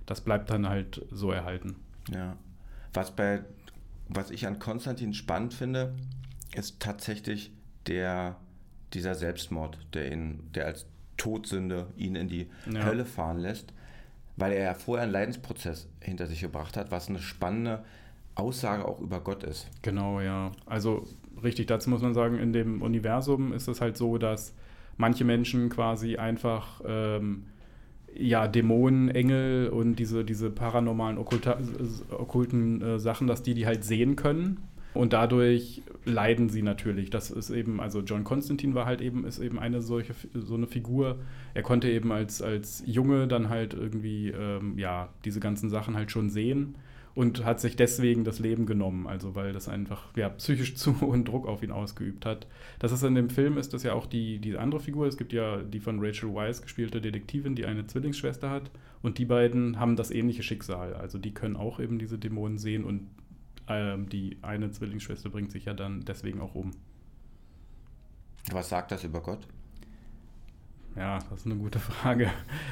Das 0.07 0.21
bleibt 0.21 0.51
dann 0.51 0.69
halt 0.69 1.07
so 1.11 1.31
erhalten. 1.31 1.77
Ja. 2.11 2.37
Was, 2.93 3.15
bei, 3.15 3.45
was 4.09 4.31
ich 4.31 4.47
an 4.47 4.59
Konstantin 4.59 5.15
spannend 5.15 5.55
finde, 5.55 5.95
ist 6.55 6.81
tatsächlich 6.81 7.53
der, 7.87 8.37
dieser 8.95 9.15
Selbstmord, 9.15 9.79
der, 9.95 10.11
ihn, 10.13 10.51
der 10.55 10.67
als 10.67 10.87
Todsünde 11.17 11.87
ihn 11.97 12.17
in 12.17 12.29
die 12.29 12.49
Ja. 12.73 12.85
Hölle 12.85 13.05
fahren 13.05 13.39
lässt, 13.39 13.73
weil 14.41 14.53
er 14.53 14.65
ja 14.65 14.75
vorher 14.75 15.05
einen 15.05 15.13
Leidensprozess 15.13 15.89
hinter 16.01 16.27
sich 16.27 16.41
gebracht 16.41 16.77
hat, 16.77 16.91
was 16.91 17.09
eine 17.09 17.19
spannende 17.19 17.85
Aussage 18.35 18.87
auch 18.87 19.01
über 19.01 19.21
Gott 19.21 19.45
ist. 19.45 19.69
Genau, 19.83 20.21
ja. 20.21 20.53
Also 20.67 21.07
richtig, 21.43 21.67
dazu 21.67 21.91
muss 21.91 22.03
man 22.03 22.15
sagen, 22.15 22.39
in 22.39 22.53
dem 22.53 22.83
Universum 22.83 23.53
ist 23.53 23.69
es 23.69 23.81
halt 23.81 23.97
so, 23.97 24.19
dass 24.19 24.55
manche 24.97 25.25
Menschen 25.25 25.69
quasi 25.69 26.17
einfach 26.17 26.81
ähm, 26.87 27.45
ja, 28.15 28.49
Dämonen, 28.49 29.09
Engel 29.09 29.69
und 29.69 29.97
diese, 29.97 30.25
diese 30.25 30.51
paranormalen, 30.51 31.19
okkulta, 31.19 31.59
okkulten 32.11 32.83
äh, 32.83 32.99
Sachen, 32.99 33.27
dass 33.27 33.43
die 33.43 33.55
die 33.55 33.67
halt 33.67 33.85
sehen 33.85 34.17
können. 34.17 34.59
Und 34.93 35.13
dadurch 35.13 35.83
leiden 36.05 36.49
sie 36.49 36.63
natürlich. 36.63 37.11
Das 37.11 37.31
ist 37.31 37.51
eben, 37.51 37.81
also 37.81 38.01
John 38.01 38.25
Constantine 38.25 38.75
war 38.75 38.87
halt 38.87 39.01
eben, 39.01 39.25
ist 39.25 39.39
eben 39.39 39.59
eine 39.59 39.83
solche, 39.83 40.15
so 40.35 40.55
eine 40.55 40.67
Figur. 40.67 41.19
Er 41.55 41.63
konnte 41.63 41.89
eben 41.89 42.11
als, 42.13 42.43
als 42.43 42.83
Junge 42.87 43.29
dann 43.29 43.49
halt 43.49 43.75
irgendwie, 43.75 44.29
ähm, 44.31 44.79
ja, 44.79 45.11
diese 45.25 45.41
ganzen 45.41 45.69
Sachen 45.71 45.97
halt 45.97 46.11
schon 46.11 46.31
sehen 46.31 46.75
und 47.15 47.45
hat 47.45 47.61
sich 47.61 47.77
deswegen 47.77 48.25
das 48.25 48.39
Leben 48.39 48.67
genommen, 48.67 49.07
also 49.07 49.35
weil 49.35 49.53
das 49.53 49.69
einfach 49.69 50.17
ja, 50.17 50.29
psychisch 50.29 50.75
zu 50.77 51.01
hohen 51.01 51.25
Druck 51.25 51.47
auf 51.47 51.63
ihn 51.63 51.71
ausgeübt 51.71 52.25
hat. 52.27 52.47
Das 52.79 52.93
ist 52.93 53.03
in 53.03 53.15
dem 53.15 53.31
Film, 53.31 53.59
ist 53.59 53.75
das 53.75 53.83
ja 53.83 53.93
auch 53.93 54.07
die, 54.07 54.39
die 54.39 54.57
andere 54.57 54.81
Figur. 54.81 55.07
Es 55.07 55.17
gibt 55.17 55.33
ja 55.33 55.59
die 55.59 55.81
von 55.81 55.99
Rachel 56.01 56.35
Weisz 56.35 56.63
gespielte 56.63 57.01
Detektivin, 57.01 57.55
die 57.55 57.67
eine 57.67 57.87
Zwillingsschwester 57.87 58.51
hat. 58.51 58.71
Und 59.03 59.19
die 59.19 59.25
beiden 59.25 59.79
haben 59.79 59.97
das 59.97 60.11
ähnliche 60.11 60.43
Schicksal. 60.43 60.95
Also 60.95 61.19
die 61.19 61.33
können 61.33 61.57
auch 61.57 61.81
eben 61.81 61.99
diese 61.99 62.19
Dämonen 62.19 62.59
sehen 62.59 62.85
und 62.85 63.09
ähm, 63.71 64.09
die 64.09 64.39
eine 64.43 64.71
Zwillingsschwester 64.71 65.31
bringt 65.31 65.53
sich 65.53 65.65
ja 65.65 65.75
dann 65.75 66.05
deswegen 66.05 66.41
auch 66.41 66.55
um. 66.55 66.73
Was 68.51 68.69
sagt 68.69 68.91
das 68.91 69.05
über 69.05 69.21
Gott? 69.21 69.47
Ja, 70.97 71.19
das 71.31 71.41
ist 71.41 71.47
eine 71.47 71.57
gute 71.57 71.79
Frage. 71.79 72.31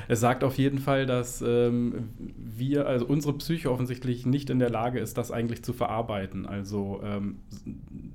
Es 0.09 0.21
sagt 0.21 0.43
auf 0.43 0.59
jeden 0.59 0.79
Fall, 0.79 1.07
dass 1.07 1.41
ähm, 1.41 2.11
wir, 2.37 2.87
also 2.87 3.07
unsere 3.07 3.35
Psyche 3.35 3.71
offensichtlich 3.71 4.27
nicht 4.27 4.51
in 4.51 4.59
der 4.59 4.71
Lage 4.71 4.99
ist, 4.99 5.17
das 5.17 5.31
eigentlich 5.31 5.63
zu 5.63 5.73
verarbeiten. 5.73 6.47
Also 6.47 7.01
ähm, 7.05 7.39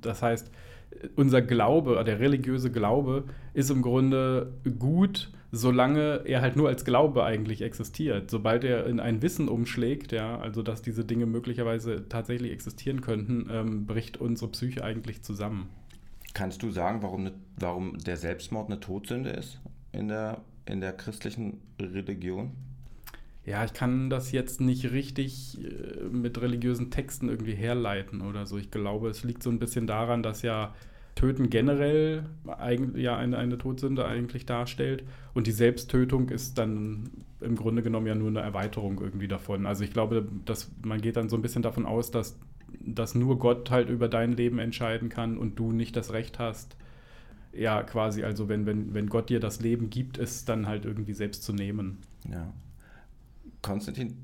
das 0.02 0.22
heißt, 0.22 0.50
unser 1.16 1.42
Glaube, 1.42 2.02
der 2.04 2.20
religiöse 2.20 2.70
Glaube 2.70 3.24
ist 3.52 3.70
im 3.70 3.82
Grunde 3.82 4.52
gut, 4.78 5.30
solange 5.52 6.22
er 6.24 6.40
halt 6.40 6.56
nur 6.56 6.68
als 6.68 6.84
Glaube 6.84 7.24
eigentlich 7.24 7.62
existiert. 7.62 8.30
Sobald 8.30 8.64
er 8.64 8.86
in 8.86 9.00
ein 9.00 9.22
Wissen 9.22 9.48
umschlägt, 9.48 10.12
ja, 10.12 10.38
also 10.38 10.62
dass 10.62 10.82
diese 10.82 11.04
Dinge 11.04 11.26
möglicherweise 11.26 12.08
tatsächlich 12.08 12.50
existieren 12.52 13.00
könnten, 13.00 13.48
ähm, 13.50 13.86
bricht 13.86 14.16
unsere 14.16 14.50
Psyche 14.50 14.82
eigentlich 14.82 15.22
zusammen. 15.22 15.68
Kannst 16.34 16.62
du 16.62 16.70
sagen, 16.70 17.02
warum, 17.02 17.24
ne, 17.24 17.32
warum 17.56 17.98
der 17.98 18.16
Selbstmord 18.16 18.68
eine 18.68 18.80
Todsünde 18.80 19.30
ist 19.30 19.60
in 19.92 20.08
der, 20.08 20.40
in 20.66 20.80
der 20.80 20.92
christlichen 20.92 21.60
Religion? 21.80 22.52
Ja, 23.46 23.64
ich 23.64 23.74
kann 23.74 24.08
das 24.08 24.32
jetzt 24.32 24.60
nicht 24.60 24.92
richtig 24.92 25.58
äh, 25.62 26.04
mit 26.04 26.40
religiösen 26.40 26.90
Texten 26.90 27.28
irgendwie 27.28 27.54
herleiten 27.54 28.22
oder 28.22 28.46
so. 28.46 28.56
Ich 28.56 28.70
glaube, 28.70 29.08
es 29.08 29.22
liegt 29.22 29.42
so 29.42 29.50
ein 29.50 29.58
bisschen 29.58 29.86
daran, 29.86 30.22
dass 30.22 30.42
ja 30.42 30.74
Töten 31.14 31.50
generell 31.50 32.24
ja 32.96 33.16
eine, 33.16 33.38
eine 33.38 33.58
Todsünde 33.58 34.04
eigentlich 34.06 34.46
darstellt 34.46 35.04
und 35.32 35.46
die 35.46 35.52
Selbsttötung 35.52 36.28
ist 36.30 36.58
dann 36.58 37.10
im 37.40 37.54
Grunde 37.56 37.82
genommen 37.82 38.06
ja 38.06 38.14
nur 38.14 38.28
eine 38.28 38.40
Erweiterung 38.40 39.00
irgendwie 39.00 39.28
davon. 39.28 39.66
Also 39.66 39.84
ich 39.84 39.92
glaube, 39.92 40.26
dass 40.44 40.72
man 40.82 41.00
geht 41.00 41.16
dann 41.16 41.28
so 41.28 41.36
ein 41.36 41.42
bisschen 41.42 41.62
davon 41.62 41.86
aus, 41.86 42.10
dass, 42.10 42.38
dass 42.80 43.14
nur 43.14 43.38
Gott 43.38 43.70
halt 43.70 43.90
über 43.90 44.08
dein 44.08 44.32
Leben 44.32 44.58
entscheiden 44.58 45.08
kann 45.08 45.38
und 45.38 45.58
du 45.58 45.70
nicht 45.70 45.94
das 45.96 46.12
Recht 46.12 46.38
hast. 46.38 46.76
Ja, 47.52 47.84
quasi, 47.84 48.24
also 48.24 48.48
wenn, 48.48 48.66
wenn, 48.66 48.94
wenn 48.94 49.08
Gott 49.08 49.28
dir 49.28 49.38
das 49.38 49.60
Leben 49.60 49.90
gibt, 49.90 50.18
es 50.18 50.44
dann 50.44 50.66
halt 50.66 50.84
irgendwie 50.84 51.14
selbst 51.14 51.44
zu 51.44 51.52
nehmen. 51.52 51.98
Ja. 52.28 52.52
Konstantin 53.64 54.16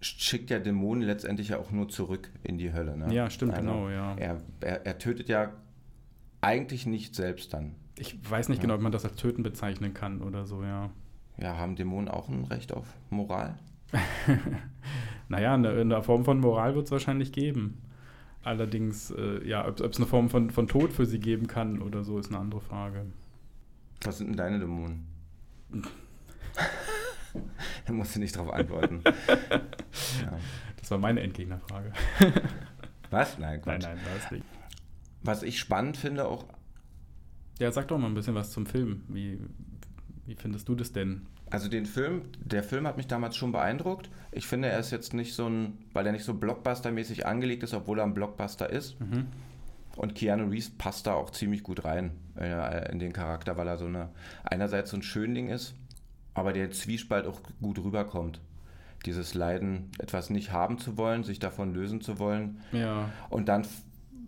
schickt 0.00 0.50
ja 0.50 0.58
Dämonen 0.58 1.02
letztendlich 1.02 1.48
ja 1.48 1.58
auch 1.58 1.70
nur 1.70 1.88
zurück 1.88 2.30
in 2.42 2.58
die 2.58 2.72
Hölle. 2.72 2.96
Ne? 2.96 3.12
Ja, 3.12 3.30
stimmt, 3.30 3.54
genau, 3.56 3.88
ja. 3.88 4.14
Er, 4.16 4.40
er, 4.60 4.84
er 4.86 4.98
tötet 4.98 5.28
ja 5.28 5.52
eigentlich 6.42 6.84
nicht 6.86 7.14
selbst 7.14 7.54
dann. 7.54 7.74
Ich 7.98 8.18
weiß 8.30 8.50
nicht 8.50 8.58
Ja. 8.58 8.62
genau, 8.62 8.74
ob 8.74 8.82
man 8.82 8.92
das 8.92 9.04
als 9.04 9.16
Töten 9.16 9.42
bezeichnen 9.42 9.94
kann 9.94 10.20
oder 10.20 10.44
so, 10.46 10.62
ja. 10.62 10.90
Ja, 11.38 11.56
haben 11.56 11.74
Dämonen 11.76 12.08
auch 12.08 12.28
ein 12.28 12.44
Recht 12.44 12.72
auf 12.72 12.86
Moral? 13.10 13.58
Naja, 15.30 15.54
eine, 15.54 15.70
eine 15.70 16.02
Form 16.02 16.26
von 16.26 16.38
Moral 16.38 16.74
wird 16.74 16.84
es 16.84 16.92
wahrscheinlich 16.92 17.32
geben. 17.32 17.80
Allerdings, 18.42 19.10
äh, 19.10 19.42
ja, 19.48 19.66
ob 19.66 19.80
es 19.80 19.96
eine 19.96 20.06
Form 20.06 20.28
von, 20.28 20.50
von 20.50 20.68
Tod 20.68 20.92
für 20.92 21.06
sie 21.06 21.18
geben 21.18 21.46
kann 21.46 21.80
oder 21.80 22.04
so, 22.04 22.18
ist 22.18 22.28
eine 22.28 22.38
andere 22.38 22.60
Frage. 22.60 23.06
Was 24.02 24.18
sind 24.18 24.28
denn 24.28 24.36
deine 24.36 24.58
Dämonen? 24.58 25.06
da 27.86 27.92
musst 27.92 28.14
du 28.16 28.20
nicht 28.20 28.36
drauf 28.36 28.50
antworten. 28.52 29.02
ja. 30.22 30.38
Das 30.78 30.90
war 30.90 30.98
meine 30.98 31.20
Endgegnerfrage. 31.20 31.92
Was? 33.10 33.38
Nein, 33.38 33.50
Nein, 33.52 33.62
Quatsch. 33.62 33.82
nein, 33.84 33.98
das 34.18 34.30
nicht. 34.30 34.44
Was 35.22 35.42
ich 35.42 35.58
spannend 35.58 35.96
finde, 35.96 36.26
auch 36.26 36.44
Ja, 37.58 37.70
sag 37.72 37.88
doch 37.88 37.98
mal 37.98 38.08
ein 38.08 38.14
bisschen 38.14 38.34
was 38.34 38.50
zum 38.50 38.66
Film. 38.66 39.04
Wie, 39.08 39.38
wie 40.26 40.34
findest 40.34 40.68
du 40.68 40.74
das 40.74 40.92
denn? 40.92 41.26
Also 41.50 41.68
den 41.68 41.86
Film, 41.86 42.22
der 42.42 42.62
Film 42.62 42.86
hat 42.86 42.96
mich 42.96 43.06
damals 43.06 43.36
schon 43.36 43.52
beeindruckt. 43.52 44.10
Ich 44.32 44.46
finde, 44.46 44.68
er 44.68 44.78
ist 44.80 44.90
jetzt 44.90 45.14
nicht 45.14 45.34
so 45.34 45.46
ein, 45.48 45.78
weil 45.92 46.04
er 46.06 46.12
nicht 46.12 46.24
so 46.24 46.32
Blockbuster-mäßig 46.34 47.24
angelegt 47.26 47.62
ist, 47.62 47.74
obwohl 47.74 47.98
er 48.00 48.04
ein 48.04 48.14
Blockbuster 48.14 48.68
ist. 48.68 48.98
Mhm. 49.00 49.26
Und 49.96 50.16
Keanu 50.16 50.48
Reeves 50.48 50.70
passt 50.70 51.06
da 51.06 51.14
auch 51.14 51.30
ziemlich 51.30 51.62
gut 51.62 51.84
rein 51.84 52.10
äh, 52.36 52.90
in 52.90 52.98
den 52.98 53.12
Charakter, 53.12 53.56
weil 53.56 53.68
er 53.68 53.76
so 53.78 53.86
eine 53.86 54.08
einerseits 54.42 54.90
so 54.90 54.96
ein 54.96 55.02
Schönling 55.02 55.48
ist 55.48 55.76
aber 56.34 56.52
der 56.52 56.70
Zwiespalt 56.70 57.26
auch 57.26 57.40
gut 57.62 57.78
rüberkommt. 57.78 58.40
Dieses 59.06 59.34
Leiden, 59.34 59.90
etwas 59.98 60.30
nicht 60.30 60.52
haben 60.52 60.78
zu 60.78 60.96
wollen, 60.96 61.24
sich 61.24 61.38
davon 61.38 61.74
lösen 61.74 62.00
zu 62.00 62.18
wollen. 62.18 62.60
Ja. 62.72 63.10
Und 63.30 63.48
dann 63.48 63.66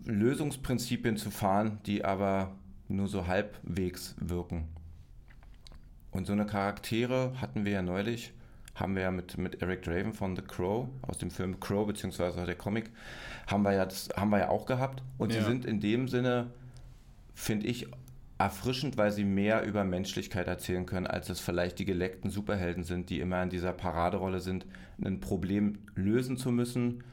Lösungsprinzipien 0.05 1.17
zu 1.17 1.31
fahren, 1.31 1.79
die 1.85 2.05
aber 2.05 2.55
nur 2.87 3.07
so 3.07 3.27
halbwegs 3.27 4.15
wirken. 4.19 4.67
Und 6.11 6.25
so 6.25 6.33
eine 6.33 6.45
Charaktere 6.45 7.33
hatten 7.41 7.65
wir 7.65 7.73
ja 7.73 7.81
neulich, 7.81 8.33
haben 8.75 8.95
wir 8.95 9.03
ja 9.03 9.11
mit, 9.11 9.37
mit 9.37 9.61
Eric 9.61 9.83
Draven 9.83 10.13
von 10.13 10.35
The 10.35 10.41
Crow, 10.41 10.87
aus 11.01 11.17
dem 11.17 11.31
Film 11.31 11.59
Crow, 11.59 11.85
beziehungsweise 11.85 12.45
der 12.45 12.55
Comic, 12.55 12.91
haben 13.47 13.63
wir 13.63 13.73
ja, 13.73 13.85
das, 13.85 14.09
haben 14.15 14.29
wir 14.29 14.39
ja 14.39 14.49
auch 14.49 14.65
gehabt. 14.65 15.03
Und 15.17 15.33
ja. 15.33 15.39
sie 15.39 15.45
sind 15.45 15.65
in 15.65 15.79
dem 15.79 16.07
Sinne, 16.07 16.51
finde 17.33 17.67
ich, 17.67 17.87
erfrischend, 18.37 18.97
weil 18.97 19.11
sie 19.11 19.23
mehr 19.23 19.63
über 19.65 19.83
Menschlichkeit 19.83 20.47
erzählen 20.47 20.85
können, 20.85 21.07
als 21.07 21.29
es 21.29 21.39
vielleicht 21.39 21.79
die 21.79 21.85
geleckten 21.85 22.29
Superhelden 22.29 22.83
sind, 22.83 23.09
die 23.09 23.19
immer 23.19 23.41
in 23.41 23.49
dieser 23.49 23.73
Paraderolle 23.73 24.39
sind, 24.39 24.65
ein 25.03 25.19
Problem 25.19 25.79
lösen 25.95 26.37
zu 26.37 26.51
müssen 26.51 27.03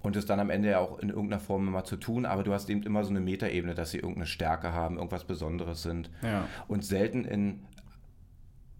und 0.00 0.16
es 0.16 0.26
dann 0.26 0.40
am 0.40 0.50
Ende 0.50 0.70
ja 0.70 0.78
auch 0.78 0.98
in 0.98 1.08
irgendeiner 1.08 1.40
Form 1.40 1.66
immer 1.68 1.84
zu 1.84 1.96
tun, 1.96 2.26
aber 2.26 2.42
du 2.42 2.52
hast 2.52 2.68
eben 2.68 2.82
immer 2.82 3.02
so 3.02 3.10
eine 3.10 3.20
Metaebene, 3.20 3.74
dass 3.74 3.90
sie 3.90 3.98
irgendeine 3.98 4.26
Stärke 4.26 4.72
haben, 4.72 4.96
irgendwas 4.96 5.24
Besonderes 5.24 5.82
sind 5.82 6.10
ja. 6.22 6.46
und 6.68 6.84
selten 6.84 7.24
in 7.24 7.60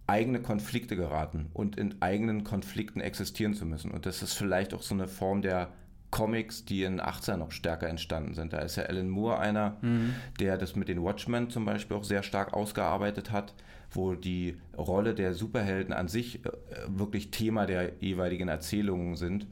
eigene 0.06 0.40
Konflikte 0.40 0.96
geraten 0.96 1.50
und 1.52 1.76
in 1.76 2.00
eigenen 2.00 2.44
Konflikten 2.44 3.00
existieren 3.00 3.54
zu 3.54 3.66
müssen. 3.66 3.90
Und 3.90 4.06
das 4.06 4.22
ist 4.22 4.34
vielleicht 4.34 4.72
auch 4.72 4.82
so 4.82 4.94
eine 4.94 5.06
Form 5.06 5.42
der 5.42 5.68
Comics, 6.10 6.64
die 6.64 6.84
in 6.84 7.00
18 7.00 7.38
noch 7.38 7.52
stärker 7.52 7.88
entstanden 7.88 8.34
sind. 8.34 8.52
Da 8.52 8.58
ist 8.60 8.76
ja 8.76 8.84
Alan 8.84 9.08
Moore 9.08 9.38
einer, 9.38 9.76
mhm. 9.82 10.14
der 10.40 10.56
das 10.56 10.74
mit 10.74 10.88
den 10.88 11.02
Watchmen 11.02 11.50
zum 11.50 11.64
Beispiel 11.64 11.96
auch 11.96 12.04
sehr 12.04 12.22
stark 12.22 12.54
ausgearbeitet 12.54 13.30
hat, 13.30 13.54
wo 13.90 14.14
die 14.14 14.56
Rolle 14.76 15.14
der 15.14 15.34
Superhelden 15.34 15.92
an 15.92 16.08
sich 16.08 16.44
äh, 16.44 16.50
wirklich 16.88 17.30
Thema 17.30 17.66
der 17.66 17.92
jeweiligen 18.00 18.48
Erzählungen 18.48 19.16
sind. 19.16 19.46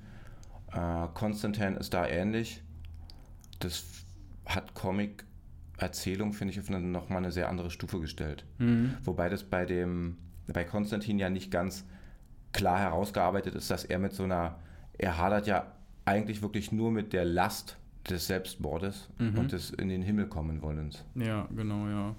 Äh, 0.73 1.09
Konstantin 1.15 1.75
ist 1.77 1.93
da 1.93 2.07
ähnlich. 2.07 2.63
Das 3.59 3.85
hat 4.47 4.75
Comic-Erzählung, 4.75 6.33
finde 6.33 6.53
ich, 6.53 6.61
auf 6.61 6.69
eine, 6.69 6.81
nochmal 6.81 7.19
eine 7.19 7.33
sehr 7.33 7.51
andere 7.51 7.71
Stufe 7.71 8.01
gestellt. 8.01 8.47
Mhm. 8.59 8.95
Wobei 9.05 9.29
das 9.29 9.45
bei 9.45 9.67
dem, 9.67 10.17
bei 10.47 10.65
Konstantin 10.65 11.19
ja 11.19 11.29
nicht 11.29 11.51
ganz 11.51 11.85
klar 12.53 12.79
herausgearbeitet 12.79 13.55
ist, 13.55 13.71
dass 13.71 13.85
er 13.85 13.99
mit 13.99 14.15
so 14.15 14.23
einer, 14.23 14.59
er 14.97 15.19
hadert 15.19 15.47
ja 15.47 15.76
eigentlich 16.07 16.41
wirklich 16.41 16.73
nur 16.73 16.91
mit 16.91 17.13
der 17.13 17.25
Last 17.25 17.77
des 18.09 18.27
Selbstmordes 18.27 19.09
mhm. 19.19 19.39
und 19.39 19.53
des 19.53 19.71
in 19.71 19.89
den 19.89 20.03
Himmel 20.03 20.27
kommen 20.27 20.63
wollens. 20.63 21.05
Ja, 21.15 21.49
genau, 21.55 21.89
ja. 21.89 22.15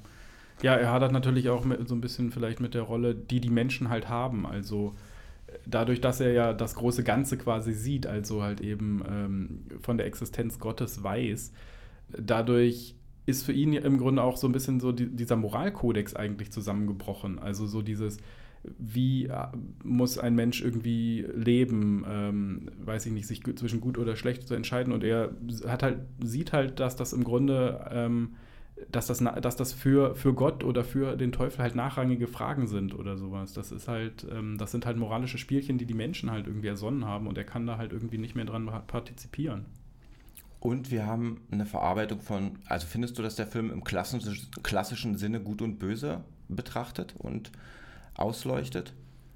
Ja, 0.61 0.75
er 0.75 0.91
hadert 0.91 1.11
natürlich 1.11 1.49
auch 1.49 1.65
mit, 1.65 1.87
so 1.87 1.95
ein 1.95 2.01
bisschen 2.01 2.31
vielleicht 2.31 2.59
mit 2.59 2.73
der 2.73 2.81
Rolle, 2.81 3.15
die 3.15 3.39
die 3.39 3.49
Menschen 3.49 3.89
halt 3.89 4.09
haben. 4.09 4.45
Also 4.45 4.95
dadurch, 5.65 6.01
dass 6.01 6.19
er 6.19 6.31
ja 6.31 6.53
das 6.53 6.75
große 6.75 7.03
Ganze 7.03 7.37
quasi 7.37 7.73
sieht, 7.73 8.07
also 8.07 8.41
halt 8.41 8.61
eben 8.61 9.03
ähm, 9.07 9.59
von 9.81 9.97
der 9.97 10.07
Existenz 10.07 10.59
Gottes 10.59 11.03
weiß, 11.03 11.53
dadurch 12.09 12.95
ist 13.25 13.45
für 13.45 13.53
ihn 13.53 13.73
im 13.73 13.97
Grunde 13.97 14.23
auch 14.23 14.37
so 14.37 14.47
ein 14.47 14.53
bisschen 14.53 14.79
so 14.79 14.91
die, 14.91 15.07
dieser 15.07 15.35
Moralkodex 15.35 16.15
eigentlich 16.15 16.51
zusammengebrochen. 16.51 17.39
Also 17.39 17.67
so 17.67 17.81
dieses, 17.81 18.17
wie 18.77 19.25
äh, 19.25 19.47
muss 19.83 20.17
ein 20.17 20.35
Mensch 20.35 20.61
irgendwie 20.61 21.25
leben, 21.33 22.05
ähm, 22.09 22.69
weiß 22.83 23.05
ich 23.05 23.11
nicht, 23.11 23.27
sich 23.27 23.43
zwischen 23.43 23.81
gut 23.81 23.97
oder 23.97 24.15
schlecht 24.15 24.47
zu 24.47 24.53
entscheiden. 24.53 24.93
Und 24.93 25.03
er 25.03 25.31
hat 25.67 25.83
halt, 25.83 25.99
sieht 26.23 26.53
halt, 26.53 26.79
dass 26.79 26.95
das 26.95 27.13
im 27.13 27.23
Grunde, 27.23 27.89
ähm, 27.91 28.35
dass 28.91 29.07
das, 29.07 29.19
dass 29.19 29.55
das 29.55 29.73
für, 29.73 30.15
für 30.15 30.33
Gott 30.33 30.63
oder 30.63 30.83
für 30.83 31.15
den 31.17 31.31
Teufel 31.31 31.59
halt 31.59 31.75
nachrangige 31.75 32.27
Fragen 32.27 32.67
sind 32.67 32.93
oder 32.93 33.17
sowas. 33.17 33.53
Das 33.53 33.71
ist 33.71 33.87
halt, 33.87 34.25
ähm, 34.31 34.57
das 34.57 34.71
sind 34.71 34.85
halt 34.85 34.97
moralische 34.97 35.37
Spielchen, 35.37 35.77
die 35.77 35.85
die 35.85 35.93
Menschen 35.93 36.31
halt 36.31 36.47
irgendwie 36.47 36.67
ersonnen 36.67 37.05
haben 37.05 37.27
und 37.27 37.37
er 37.37 37.43
kann 37.43 37.65
da 37.65 37.77
halt 37.77 37.91
irgendwie 37.91 38.17
nicht 38.17 38.35
mehr 38.35 38.45
dran 38.45 38.69
partizipieren. 38.87 39.65
Und 40.59 40.91
wir 40.91 41.05
haben 41.05 41.41
eine 41.51 41.65
Verarbeitung 41.65 42.19
von, 42.19 42.57
also 42.65 42.87
findest 42.87 43.17
du, 43.17 43.21
dass 43.23 43.35
der 43.35 43.47
Film 43.47 43.71
im 43.71 43.83
klassischen 43.83 45.15
Sinne 45.15 45.39
gut 45.39 45.61
und 45.61 45.77
böse 45.77 46.23
betrachtet 46.49 47.15
und 47.17 47.51
ausleuchtet? 48.17 48.93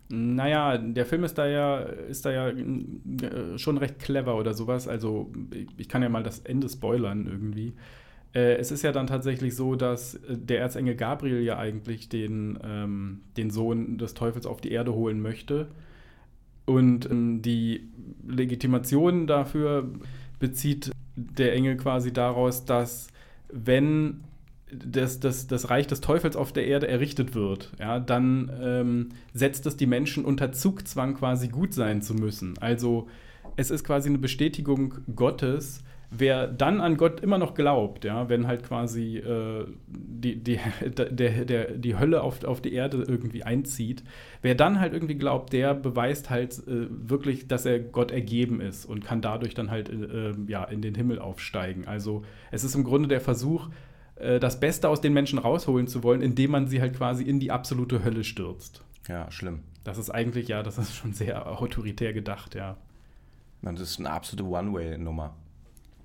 Naja, 0.09 0.77
der 0.77 1.05
Film 1.05 1.23
ist 1.23 1.37
da 1.37 1.47
ja, 1.47 1.79
ist 1.79 2.25
da 2.25 2.31
ja 2.31 2.49
äh, 2.49 3.57
schon 3.57 3.77
recht 3.77 3.99
clever 3.99 4.37
oder 4.37 4.53
sowas. 4.53 4.87
Also, 4.87 5.31
ich 5.77 5.87
kann 5.87 6.03
ja 6.03 6.09
mal 6.09 6.23
das 6.23 6.39
Ende 6.39 6.67
spoilern 6.67 7.27
irgendwie. 7.27 7.73
Äh, 8.33 8.55
es 8.55 8.71
ist 8.71 8.81
ja 8.83 8.91
dann 8.91 9.07
tatsächlich 9.07 9.55
so, 9.55 9.75
dass 9.75 10.15
äh, 10.15 10.37
der 10.37 10.59
Erzengel 10.59 10.95
Gabriel 10.95 11.41
ja 11.41 11.57
eigentlich 11.57 12.09
den, 12.09 12.59
ähm, 12.63 13.21
den 13.37 13.51
Sohn 13.51 13.97
des 13.97 14.13
Teufels 14.13 14.45
auf 14.45 14.59
die 14.59 14.71
Erde 14.71 14.93
holen 14.93 15.21
möchte. 15.21 15.67
Und 16.65 17.09
ähm, 17.09 17.41
die 17.41 17.89
Legitimation 18.27 19.27
dafür 19.27 19.89
bezieht 20.39 20.91
der 21.15 21.53
Engel 21.53 21.77
quasi 21.77 22.13
daraus, 22.13 22.65
dass 22.65 23.07
wenn 23.49 24.23
das, 24.71 25.19
das, 25.19 25.47
das 25.47 25.69
Reich 25.69 25.87
des 25.87 26.01
Teufels 26.01 26.35
auf 26.35 26.53
der 26.53 26.65
Erde 26.65 26.87
errichtet 26.87 27.35
wird, 27.35 27.71
ja, 27.79 27.99
dann 27.99 28.51
ähm, 28.61 29.09
setzt 29.33 29.65
es 29.65 29.77
die 29.77 29.87
Menschen 29.87 30.25
unter 30.25 30.51
Zugzwang, 30.51 31.15
quasi 31.15 31.49
gut 31.49 31.73
sein 31.73 32.01
zu 32.01 32.13
müssen. 32.13 32.57
Also 32.59 33.07
es 33.57 33.71
ist 33.71 33.83
quasi 33.83 34.09
eine 34.09 34.17
Bestätigung 34.17 34.95
Gottes. 35.15 35.83
Wer 36.13 36.47
dann 36.47 36.81
an 36.81 36.97
Gott 36.97 37.21
immer 37.21 37.37
noch 37.37 37.53
glaubt, 37.53 38.03
ja, 38.03 38.27
wenn 38.27 38.45
halt 38.45 38.63
quasi 38.63 39.17
äh, 39.17 39.65
die, 39.87 40.43
die, 40.43 40.59
der, 40.97 41.45
der, 41.45 41.71
die 41.71 41.97
Hölle 41.97 42.21
auf, 42.21 42.43
auf 42.43 42.61
die 42.61 42.73
Erde 42.73 43.05
irgendwie 43.07 43.43
einzieht, 43.43 44.03
wer 44.41 44.53
dann 44.55 44.81
halt 44.81 44.91
irgendwie 44.93 45.15
glaubt, 45.15 45.53
der 45.53 45.73
beweist 45.73 46.29
halt 46.29 46.57
äh, 46.67 46.87
wirklich, 46.89 47.47
dass 47.47 47.65
er 47.65 47.79
Gott 47.79 48.11
ergeben 48.11 48.59
ist 48.59 48.85
und 48.85 49.05
kann 49.05 49.21
dadurch 49.21 49.53
dann 49.53 49.71
halt 49.71 49.89
äh, 49.89 50.33
ja, 50.47 50.65
in 50.65 50.81
den 50.81 50.95
Himmel 50.95 51.19
aufsteigen. 51.19 51.87
Also 51.87 52.23
es 52.51 52.65
ist 52.65 52.75
im 52.75 52.83
Grunde 52.83 53.07
der 53.07 53.21
Versuch, 53.21 53.69
äh, 54.21 54.39
das 54.39 54.59
Beste 54.59 54.89
aus 54.89 55.01
den 55.01 55.13
Menschen 55.13 55.39
rausholen 55.39 55.87
zu 55.87 56.03
wollen, 56.03 56.21
indem 56.21 56.51
man 56.51 56.67
sie 56.67 56.81
halt 56.81 56.95
quasi 56.95 57.23
in 57.23 57.39
die 57.39 57.51
absolute 57.51 58.03
Hölle 58.03 58.23
stürzt. 58.23 58.83
Ja, 59.07 59.29
schlimm. 59.31 59.61
Das 59.83 59.97
ist 59.97 60.09
eigentlich, 60.09 60.47
ja, 60.47 60.63
das 60.63 60.77
ist 60.77 60.95
schon 60.95 61.13
sehr 61.13 61.47
autoritär 61.47 62.13
gedacht, 62.13 62.55
ja. 62.55 62.77
Das 63.61 63.79
ist 63.79 63.99
eine 63.99 64.11
absolute 64.11 64.49
One-Way-Nummer. 64.49 65.35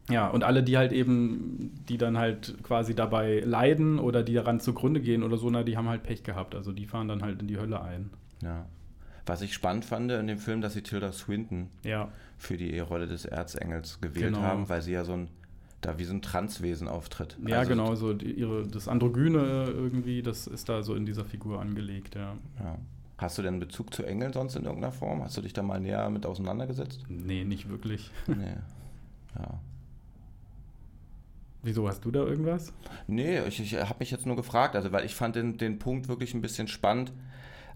Ja, 0.09 0.29
und 0.29 0.45
alle, 0.45 0.63
die 0.63 0.77
halt 0.77 0.93
eben, 0.93 1.73
die 1.89 1.99
dann 1.99 2.17
halt 2.17 2.57
quasi 2.63 2.95
dabei 2.95 3.41
leiden 3.41 3.99
oder 3.99 4.23
die 4.23 4.35
daran 4.35 4.61
zugrunde 4.61 5.01
gehen 5.01 5.23
oder 5.23 5.37
so, 5.37 5.51
na, 5.51 5.63
die 5.65 5.77
haben 5.77 5.89
halt 5.89 6.05
Pech 6.05 6.23
gehabt. 6.23 6.55
Also 6.55 6.73
die 6.73 6.87
fahren 6.87 7.09
dann 7.09 7.23
halt 7.23 7.41
in 7.41 7.49
die 7.49 7.59
Hölle 7.59 7.83
ein. 7.83 8.11
Ja. 8.43 8.67
Was 9.25 9.43
ich 9.43 9.53
spannend 9.53 9.85
fand 9.85 10.13
in 10.13 10.29
dem 10.29 10.39
Film, 10.39 10.61
dass 10.61 10.75
sie 10.75 10.83
Tilda 10.83 11.11
Swinton 11.11 11.71
ja. 11.83 12.13
für 12.39 12.57
die 12.57 12.79
Rolle 12.79 13.09
des 13.09 13.25
Erzengels 13.25 14.01
gewählt 14.01 14.35
genau. 14.35 14.43
haben, 14.43 14.69
weil 14.69 14.83
sie 14.83 14.93
ja 14.93 15.03
so 15.03 15.15
ein 15.15 15.29
da 15.81 15.99
wie 15.99 16.05
so 16.05 16.15
ein 16.15 16.23
Transwesen 16.23 16.89
auftritt. 16.89 17.37
Ja, 17.47 17.59
also, 17.59 17.71
genau, 17.71 17.95
so 17.95 18.15
die, 18.15 18.33
ihre, 18.33 18.67
das 18.67 18.89
Androgyne 18.89 19.67
irgendwie, 19.67 20.23
das 20.23 20.47
ist 20.47 20.69
da 20.69 20.83
so 20.83 20.95
in 20.95 21.07
dieser 21.07 21.25
Figur 21.25 21.61
angelegt, 21.61 22.15
ja. 22.15 22.37
ja. 22.59 22.79
Hast 23.19 23.39
du 23.39 23.43
denn 23.43 23.61
Bezug 23.61 23.95
zu 23.95 24.03
Engeln 24.03 24.33
sonst 24.33 24.57
in 24.57 24.65
irgendeiner 24.65 24.93
Form? 24.93 25.23
Hast 25.23 25.37
du 25.37 25.41
dich 25.41 25.53
da 25.53 25.63
mal 25.63 25.81
näher 25.81 26.11
mit 26.11 26.27
auseinandergesetzt? 26.27 27.05
Nee, 27.09 27.45
nicht 27.45 27.69
wirklich. 27.69 28.11
nee. 28.27 28.57
Ja. 29.39 29.61
Wieso 31.63 31.89
hast 31.89 32.05
du 32.05 32.11
da 32.11 32.21
irgendwas? 32.21 32.73
Nee, 33.07 33.41
ich, 33.41 33.61
ich 33.61 33.75
habe 33.75 33.97
mich 33.99 34.11
jetzt 34.11 34.25
nur 34.25 34.37
gefragt, 34.37 34.77
also 34.77 34.93
weil 34.93 35.05
ich 35.05 35.15
fand 35.15 35.35
den, 35.35 35.59
den 35.59 35.79
Punkt 35.79 36.09
wirklich 36.09 36.33
ein 36.33 36.41
bisschen 36.41 36.69
spannend, 36.69 37.13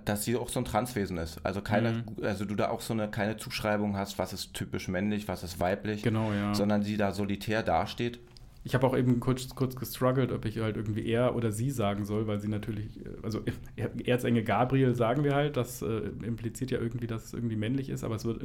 dass 0.04 0.24
sie 0.24 0.36
auch 0.36 0.48
so 0.48 0.60
ein 0.60 0.64
Transwesen 0.64 1.18
ist. 1.18 1.44
Also 1.44 1.60
keine, 1.62 1.92
mhm. 1.92 2.24
also 2.24 2.44
du 2.44 2.54
da 2.54 2.70
auch 2.70 2.80
so 2.80 2.92
eine 2.92 3.08
keine 3.08 3.36
Zuschreibung 3.36 3.96
hast, 3.96 4.18
was 4.18 4.32
ist 4.32 4.54
typisch 4.54 4.88
männlich, 4.88 5.28
was 5.28 5.42
ist 5.42 5.60
weiblich, 5.60 6.02
genau, 6.02 6.32
ja. 6.32 6.54
sondern 6.54 6.82
sie 6.82 6.96
da 6.96 7.12
solitär 7.12 7.62
dasteht. 7.62 8.20
Ich 8.62 8.74
habe 8.74 8.86
auch 8.86 8.96
eben 8.96 9.20
kurz, 9.20 9.48
kurz 9.54 9.74
gestruggelt, 9.74 10.32
ob 10.32 10.44
ich 10.44 10.58
halt 10.58 10.76
irgendwie 10.76 11.06
er 11.06 11.34
oder 11.34 11.50
sie 11.50 11.70
sagen 11.70 12.04
soll, 12.04 12.26
weil 12.26 12.40
sie 12.40 12.48
natürlich, 12.48 13.00
also 13.22 13.42
Erzengel 14.04 14.44
Gabriel 14.44 14.94
sagen 14.94 15.24
wir 15.24 15.34
halt, 15.34 15.56
das 15.56 15.80
äh, 15.80 16.10
impliziert 16.22 16.70
ja 16.70 16.78
irgendwie, 16.78 17.06
dass 17.06 17.24
es 17.24 17.32
irgendwie 17.32 17.56
männlich 17.56 17.88
ist, 17.88 18.04
aber 18.04 18.16
es 18.16 18.26
wird, 18.26 18.42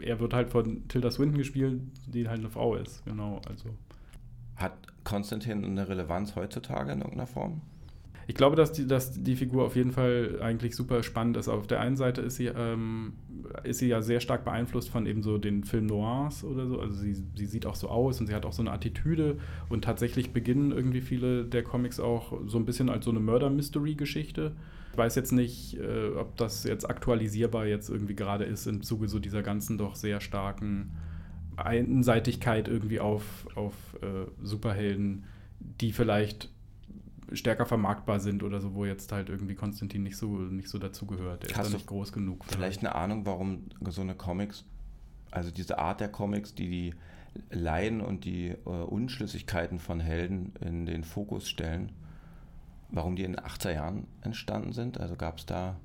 er 0.00 0.20
wird 0.20 0.34
halt 0.34 0.50
von 0.50 0.86
Tilda 0.88 1.10
Swinton 1.10 1.38
gespielt, 1.38 1.80
die 2.06 2.28
halt 2.28 2.40
eine 2.40 2.50
Frau 2.50 2.74
ist, 2.74 3.04
genau, 3.06 3.40
also. 3.48 3.70
Hat 4.56 4.74
Konstantin 5.04 5.64
eine 5.64 5.88
Relevanz 5.88 6.36
heutzutage 6.36 6.92
in 6.92 6.98
irgendeiner 6.98 7.26
Form? 7.26 7.62
Ich 8.28 8.34
glaube, 8.34 8.56
dass 8.56 8.72
die, 8.72 8.86
dass 8.86 9.12
die 9.12 9.36
Figur 9.36 9.64
auf 9.64 9.76
jeden 9.76 9.92
Fall 9.92 10.40
eigentlich 10.42 10.74
super 10.74 11.02
spannend 11.02 11.36
ist. 11.36 11.48
Auf 11.48 11.68
der 11.68 11.80
einen 11.80 11.96
Seite 11.96 12.22
ist 12.22 12.36
sie, 12.36 12.46
ähm, 12.46 13.12
ist 13.62 13.78
sie 13.78 13.86
ja 13.86 14.02
sehr 14.02 14.18
stark 14.18 14.44
beeinflusst 14.44 14.88
von 14.88 15.06
eben 15.06 15.22
so 15.22 15.38
den 15.38 15.62
Film 15.62 15.86
Noirs 15.86 16.42
oder 16.42 16.66
so. 16.66 16.80
Also 16.80 16.94
sie, 16.94 17.14
sie 17.14 17.46
sieht 17.46 17.66
auch 17.66 17.76
so 17.76 17.88
aus 17.88 18.20
und 18.20 18.26
sie 18.26 18.34
hat 18.34 18.44
auch 18.44 18.52
so 18.52 18.62
eine 18.62 18.72
Attitüde 18.72 19.38
und 19.68 19.84
tatsächlich 19.84 20.32
beginnen 20.32 20.72
irgendwie 20.72 21.02
viele 21.02 21.44
der 21.44 21.62
Comics 21.62 22.00
auch 22.00 22.40
so 22.46 22.58
ein 22.58 22.66
bisschen 22.66 22.88
als 22.88 23.04
so 23.04 23.12
eine 23.12 23.20
Murder-Mystery-Geschichte. 23.20 24.56
Ich 24.90 24.98
weiß 24.98 25.14
jetzt 25.14 25.32
nicht, 25.32 25.78
äh, 25.78 26.08
ob 26.16 26.36
das 26.36 26.64
jetzt 26.64 26.88
aktualisierbar 26.88 27.66
jetzt 27.66 27.90
irgendwie 27.90 28.16
gerade 28.16 28.44
ist 28.44 28.66
im 28.66 28.82
Zuge 28.82 29.06
so 29.06 29.20
dieser 29.20 29.42
ganzen 29.44 29.78
doch 29.78 29.94
sehr 29.94 30.20
starken 30.20 30.96
Einseitigkeit 31.56 32.66
irgendwie 32.66 32.98
auf, 32.98 33.46
auf 33.54 33.74
äh, 34.02 34.26
Superhelden, 34.42 35.24
die 35.60 35.92
vielleicht 35.92 36.50
stärker 37.32 37.66
vermarktbar 37.66 38.20
sind 38.20 38.42
oder 38.42 38.60
so, 38.60 38.74
wo 38.74 38.84
jetzt 38.84 39.10
halt 39.12 39.28
irgendwie 39.28 39.54
Konstantin 39.54 40.02
nicht 40.02 40.16
so, 40.16 40.28
nicht 40.36 40.68
so 40.68 40.78
dazugehört. 40.78 41.42
Der 41.42 41.56
Hast 41.56 41.66
ist 41.66 41.72
da 41.72 41.76
nicht 41.76 41.86
groß 41.86 42.12
genug. 42.12 42.44
für. 42.44 42.54
Vielleicht 42.54 42.80
eine 42.80 42.94
Ahnung, 42.94 43.26
warum 43.26 43.64
so 43.88 44.02
eine 44.02 44.14
Comics, 44.14 44.64
also 45.30 45.50
diese 45.50 45.78
Art 45.78 46.00
der 46.00 46.08
Comics, 46.08 46.54
die 46.54 46.68
die 46.68 46.94
Laien 47.50 48.00
und 48.00 48.24
die 48.24 48.48
äh, 48.48 48.54
Unschlüssigkeiten 48.68 49.78
von 49.78 50.00
Helden 50.00 50.54
in 50.60 50.86
den 50.86 51.04
Fokus 51.04 51.48
stellen, 51.48 51.92
warum 52.90 53.16
die 53.16 53.24
in 53.24 53.32
den 53.32 53.40
80er 53.40 53.72
Jahren 53.72 54.06
entstanden 54.22 54.72
sind? 54.72 54.98
Also 55.00 55.16
gab 55.16 55.38
es 55.38 55.46
da. 55.46 55.76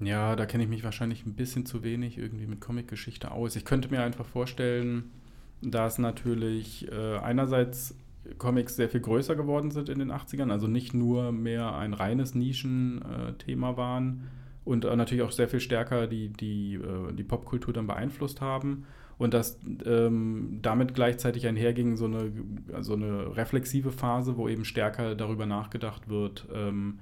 Ja, 0.00 0.34
da 0.34 0.46
kenne 0.46 0.64
ich 0.64 0.68
mich 0.68 0.82
wahrscheinlich 0.82 1.24
ein 1.26 1.34
bisschen 1.34 1.64
zu 1.66 1.84
wenig 1.84 2.18
irgendwie 2.18 2.46
mit 2.46 2.60
Comicgeschichte 2.60 3.30
aus. 3.30 3.54
Ich 3.54 3.64
könnte 3.64 3.88
mir 3.88 4.02
einfach 4.02 4.26
vorstellen, 4.26 5.12
dass 5.60 5.98
natürlich 5.98 6.90
äh, 6.90 7.18
einerseits 7.18 7.94
Comics 8.38 8.76
sehr 8.76 8.88
viel 8.88 9.00
größer 9.00 9.34
geworden 9.34 9.70
sind 9.70 9.88
in 9.88 9.98
den 9.98 10.12
80ern, 10.12 10.50
also 10.50 10.66
nicht 10.66 10.94
nur 10.94 11.32
mehr 11.32 11.74
ein 11.74 11.92
reines 11.92 12.34
Nischenthema 12.34 13.76
waren 13.76 14.28
und 14.64 14.84
äh, 14.84 14.94
natürlich 14.94 15.22
auch 15.22 15.32
sehr 15.32 15.48
viel 15.48 15.60
stärker 15.60 16.06
die, 16.06 16.28
die, 16.28 16.74
äh, 16.74 17.12
die 17.12 17.24
Popkultur 17.24 17.74
dann 17.74 17.86
beeinflusst 17.86 18.40
haben 18.40 18.84
und 19.18 19.34
dass 19.34 19.58
ähm, 19.84 20.58
damit 20.62 20.94
gleichzeitig 20.94 21.46
einherging 21.46 21.96
so 21.96 22.06
eine, 22.06 22.32
so 22.80 22.94
eine 22.94 23.36
reflexive 23.36 23.92
Phase, 23.92 24.36
wo 24.36 24.48
eben 24.48 24.64
stärker 24.64 25.14
darüber 25.14 25.46
nachgedacht 25.46 26.08
wird, 26.08 26.46
ähm, 26.52 27.00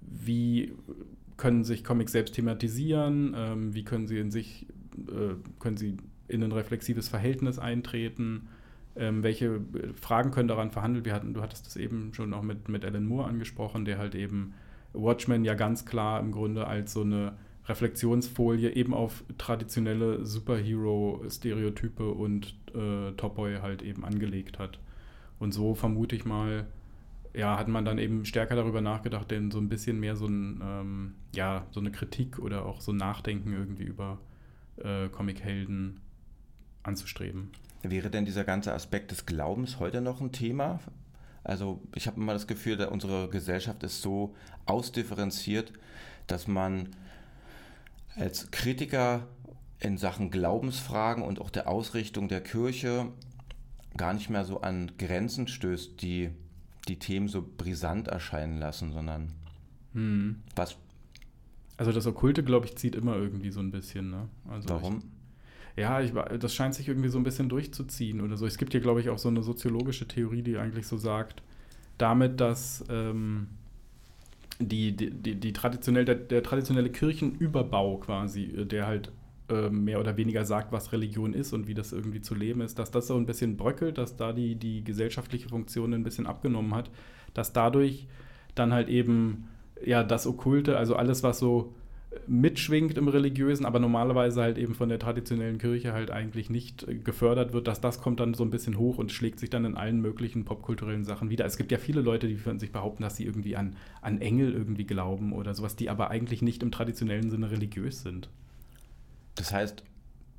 wie 0.00 0.72
können 1.36 1.64
sich 1.64 1.84
Comics 1.84 2.12
selbst 2.12 2.34
thematisieren, 2.34 3.34
ähm, 3.36 3.74
wie 3.74 3.84
können 3.84 4.06
sie 4.06 4.18
in 4.18 4.30
sich, 4.30 4.66
äh, 5.08 5.34
können 5.58 5.76
sie 5.76 5.96
in 6.28 6.42
ein 6.42 6.52
reflexives 6.52 7.08
Verhältnis 7.08 7.58
eintreten, 7.58 8.48
ähm, 8.96 9.22
welche 9.22 9.60
Fragen 9.94 10.30
können 10.30 10.48
daran 10.48 10.70
verhandelt 10.70 11.04
werden. 11.04 11.34
Du 11.34 11.42
hattest 11.42 11.66
das 11.66 11.76
eben 11.76 12.12
schon 12.14 12.32
auch 12.34 12.42
mit, 12.42 12.68
mit 12.68 12.84
Alan 12.84 13.06
Moore 13.06 13.28
angesprochen, 13.28 13.84
der 13.84 13.98
halt 13.98 14.14
eben 14.14 14.54
Watchmen 14.92 15.44
ja 15.44 15.54
ganz 15.54 15.84
klar 15.84 16.20
im 16.20 16.32
Grunde 16.32 16.66
als 16.66 16.92
so 16.92 17.02
eine 17.02 17.34
Reflexionsfolie 17.68 18.70
eben 18.70 18.94
auf 18.94 19.24
traditionelle 19.38 20.24
Superhero-Stereotype 20.24 22.08
und 22.08 22.54
äh, 22.74 23.12
Topboy 23.12 23.58
halt 23.60 23.82
eben 23.82 24.04
angelegt 24.04 24.58
hat. 24.58 24.78
Und 25.38 25.52
so 25.52 25.74
vermute 25.74 26.16
ich 26.16 26.24
mal, 26.24 26.66
ja, 27.34 27.58
hat 27.58 27.68
man 27.68 27.84
dann 27.84 27.98
eben 27.98 28.24
stärker 28.24 28.56
darüber 28.56 28.80
nachgedacht, 28.80 29.30
denn 29.30 29.50
so 29.50 29.58
ein 29.58 29.68
bisschen 29.68 30.00
mehr 30.00 30.16
so, 30.16 30.26
ein, 30.26 30.62
ähm, 30.64 31.14
ja, 31.34 31.66
so 31.70 31.80
eine 31.80 31.90
Kritik 31.90 32.38
oder 32.38 32.64
auch 32.64 32.80
so 32.80 32.92
ein 32.92 32.96
Nachdenken 32.96 33.52
irgendwie 33.52 33.84
über 33.84 34.18
äh, 34.76 35.08
Comichelden 35.08 36.00
anzustreben. 36.82 37.50
Wäre 37.82 38.10
denn 38.10 38.24
dieser 38.24 38.44
ganze 38.44 38.72
Aspekt 38.72 39.10
des 39.10 39.26
Glaubens 39.26 39.78
heute 39.78 40.00
noch 40.00 40.20
ein 40.20 40.32
Thema? 40.32 40.80
Also 41.44 41.80
ich 41.94 42.06
habe 42.06 42.20
immer 42.20 42.32
das 42.32 42.46
Gefühl, 42.46 42.76
dass 42.76 42.90
unsere 42.90 43.28
Gesellschaft 43.28 43.82
ist 43.84 44.02
so 44.02 44.34
ausdifferenziert, 44.64 45.72
dass 46.26 46.48
man 46.48 46.88
als 48.16 48.50
Kritiker 48.50 49.26
in 49.78 49.98
Sachen 49.98 50.30
Glaubensfragen 50.30 51.22
und 51.22 51.40
auch 51.40 51.50
der 51.50 51.68
Ausrichtung 51.68 52.28
der 52.28 52.40
Kirche 52.40 53.08
gar 53.96 54.14
nicht 54.14 54.30
mehr 54.30 54.44
so 54.44 54.60
an 54.62 54.92
Grenzen 54.98 55.46
stößt, 55.46 56.00
die 56.02 56.30
die 56.88 56.98
Themen 56.98 57.28
so 57.28 57.42
brisant 57.56 58.08
erscheinen 58.08 58.58
lassen, 58.58 58.92
sondern 58.92 59.32
Hm. 59.92 60.42
was, 60.54 60.76
Also 61.78 61.92
das 61.92 62.06
Okkulte, 62.06 62.42
glaube 62.42 62.66
ich, 62.66 62.76
zieht 62.76 62.94
immer 62.94 63.16
irgendwie 63.16 63.50
so 63.50 63.60
ein 63.60 63.70
bisschen. 63.70 64.10
Ne? 64.10 64.28
Also 64.48 64.68
warum? 64.68 64.98
Ich, 64.98 65.04
ja, 65.76 66.00
ich, 66.00 66.12
das 66.12 66.54
scheint 66.54 66.74
sich 66.74 66.88
irgendwie 66.88 67.10
so 67.10 67.18
ein 67.18 67.24
bisschen 67.24 67.48
durchzuziehen 67.48 68.22
oder 68.22 68.36
so. 68.36 68.46
Es 68.46 68.56
gibt 68.56 68.72
hier, 68.72 68.80
glaube 68.80 69.00
ich, 69.00 69.10
auch 69.10 69.18
so 69.18 69.28
eine 69.28 69.42
soziologische 69.42 70.08
Theorie, 70.08 70.42
die 70.42 70.56
eigentlich 70.56 70.86
so 70.86 70.96
sagt, 70.96 71.42
damit, 71.98 72.40
dass 72.40 72.84
ähm, 72.88 73.48
die, 74.58 74.96
die, 74.96 75.10
die, 75.10 75.34
die 75.34 75.52
traditionell, 75.52 76.06
der, 76.06 76.14
der 76.14 76.42
traditionelle 76.42 76.90
Kirchenüberbau 76.90 77.98
quasi, 77.98 78.44
äh, 78.44 78.64
der 78.64 78.86
halt 78.86 79.12
äh, 79.50 79.68
mehr 79.68 80.00
oder 80.00 80.16
weniger 80.16 80.44
sagt, 80.44 80.72
was 80.72 80.92
Religion 80.92 81.34
ist 81.34 81.52
und 81.52 81.68
wie 81.68 81.74
das 81.74 81.92
irgendwie 81.92 82.22
zu 82.22 82.34
leben 82.34 82.62
ist, 82.62 82.78
dass 82.78 82.90
das 82.90 83.06
so 83.06 83.16
ein 83.16 83.26
bisschen 83.26 83.56
bröckelt, 83.58 83.98
dass 83.98 84.16
da 84.16 84.32
die, 84.32 84.54
die 84.54 84.82
gesellschaftliche 84.82 85.48
Funktion 85.48 85.92
ein 85.92 86.04
bisschen 86.04 86.26
abgenommen 86.26 86.74
hat, 86.74 86.90
dass 87.34 87.52
dadurch 87.52 88.06
dann 88.54 88.72
halt 88.72 88.88
eben 88.88 89.48
ja 89.84 90.02
das 90.02 90.26
Okkulte, 90.26 90.78
also 90.78 90.96
alles, 90.96 91.22
was 91.22 91.38
so 91.38 91.74
mitschwingt 92.26 92.96
im 92.96 93.08
Religiösen, 93.08 93.66
aber 93.66 93.78
normalerweise 93.78 94.40
halt 94.40 94.58
eben 94.58 94.74
von 94.74 94.88
der 94.88 94.98
traditionellen 94.98 95.58
Kirche 95.58 95.92
halt 95.92 96.10
eigentlich 96.10 96.48
nicht 96.50 96.86
äh, 96.88 96.94
gefördert 96.96 97.52
wird, 97.52 97.66
dass 97.68 97.80
das 97.80 98.00
kommt 98.00 98.20
dann 98.20 98.34
so 98.34 98.42
ein 98.44 98.50
bisschen 98.50 98.78
hoch 98.78 98.98
und 98.98 99.12
schlägt 99.12 99.38
sich 99.38 99.50
dann 99.50 99.64
in 99.64 99.76
allen 99.76 100.00
möglichen 100.00 100.44
popkulturellen 100.44 101.04
Sachen 101.04 101.30
wieder. 101.30 101.44
Es 101.44 101.56
gibt 101.56 101.72
ja 101.72 101.78
viele 101.78 102.00
Leute, 102.00 102.26
die 102.28 102.36
von 102.36 102.58
sich 102.58 102.72
behaupten, 102.72 103.02
dass 103.02 103.16
sie 103.16 103.24
irgendwie 103.24 103.56
an, 103.56 103.76
an 104.00 104.20
Engel 104.20 104.52
irgendwie 104.52 104.84
glauben 104.84 105.32
oder 105.32 105.52
sowas, 105.54 105.76
die 105.76 105.90
aber 105.90 106.10
eigentlich 106.10 106.42
nicht 106.42 106.62
im 106.62 106.70
traditionellen 106.70 107.30
Sinne 107.30 107.50
religiös 107.50 108.02
sind. 108.02 108.28
Das 109.34 109.52
heißt, 109.52 109.82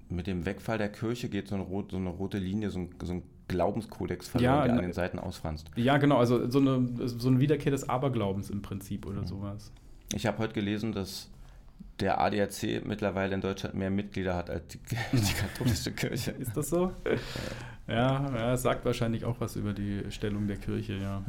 mit 0.09 0.25
dem 0.25 0.45
Wegfall 0.45 0.77
der 0.77 0.89
Kirche 0.89 1.29
geht 1.29 1.47
so 1.47 1.55
eine, 1.55 1.63
rot, 1.63 1.91
so 1.91 1.97
eine 1.97 2.09
rote 2.09 2.39
Linie, 2.39 2.69
so 2.71 2.79
ein, 2.79 2.89
so 3.03 3.13
ein 3.13 3.23
Glaubenskodex 3.49 4.27
verloren, 4.27 4.51
Ja, 4.55 4.63
der 4.65 4.75
an 4.75 4.81
den 4.81 4.93
Seiten 4.93 5.19
ausfranst. 5.19 5.69
Ja, 5.75 5.97
genau, 5.97 6.17
also 6.17 6.49
so 6.49 6.59
eine, 6.59 6.87
so 7.07 7.29
eine 7.29 7.39
Wiederkehr 7.39 7.71
des 7.71 7.87
Aberglaubens 7.87 8.49
im 8.49 8.61
Prinzip 8.61 9.05
oder 9.05 9.21
Mhm. 9.21 9.27
sowas. 9.27 9.71
Ich 10.15 10.25
habe 10.25 10.37
heute 10.39 10.53
gelesen, 10.53 10.91
dass 10.93 11.29
der 11.99 12.19
ADAC 12.21 12.85
mittlerweile 12.85 13.35
in 13.35 13.41
Deutschland 13.41 13.75
mehr 13.75 13.89
Mitglieder 13.89 14.35
hat 14.35 14.49
als 14.49 14.67
die, 14.67 14.79
die 15.13 15.33
katholische 15.33 15.91
Kirche. 15.91 16.31
Ist 16.31 16.55
das 16.55 16.69
so? 16.69 16.93
Ja, 17.87 18.29
ja, 18.35 18.57
sagt 18.57 18.85
wahrscheinlich 18.85 19.25
auch 19.25 19.39
was 19.39 19.55
über 19.55 19.73
die 19.73 20.03
Stellung 20.09 20.47
der 20.47 20.57
Kirche, 20.57 20.93
ja. 20.93 21.23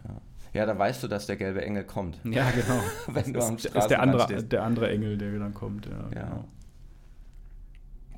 Ja, 0.53 0.67
da 0.67 0.79
weißt 0.79 1.03
du, 1.03 1.09
dass 1.09 1.27
der 1.27 1.37
gelbe 1.37 1.63
Engel 1.63 1.85
kommt. 1.85 2.21
Ja, 2.25 2.51
genau. 2.51 2.83
Wenn 3.07 3.33
du 3.33 3.41
am 3.41 3.57
ist, 3.57 3.67
ist 3.67 3.87
der 3.89 4.03
andere, 4.03 4.25
stehst. 4.25 4.53
der 4.53 4.63
andere 4.65 4.91
Engel, 4.91 5.17
der 5.17 5.39
dann 5.39 5.55
kommt, 5.55 5.87
ja. 5.87 6.11
Ja. 6.15 6.29
Genau. 6.29 6.45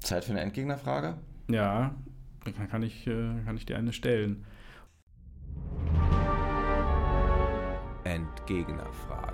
Zeit 0.00 0.24
für 0.24 0.32
eine 0.32 0.40
Endgegnerfrage? 0.40 1.18
Ja, 1.48 1.94
dann 2.44 2.68
kann 2.68 2.82
ich, 2.82 3.06
äh, 3.06 3.42
kann 3.44 3.56
ich 3.56 3.66
dir 3.66 3.76
eine 3.76 3.92
stellen. 3.92 4.46
Entgegnerfrage. 8.04 9.29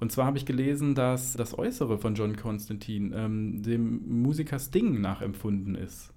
Und 0.00 0.12
zwar 0.12 0.26
habe 0.26 0.38
ich 0.38 0.46
gelesen, 0.46 0.94
dass 0.94 1.34
das 1.34 1.58
Äußere 1.58 1.98
von 1.98 2.14
John 2.14 2.36
Constantine 2.36 3.14
ähm, 3.16 3.62
dem 3.62 4.22
Musiker 4.22 4.58
Sting 4.58 5.00
nachempfunden 5.00 5.74
ist. 5.74 6.12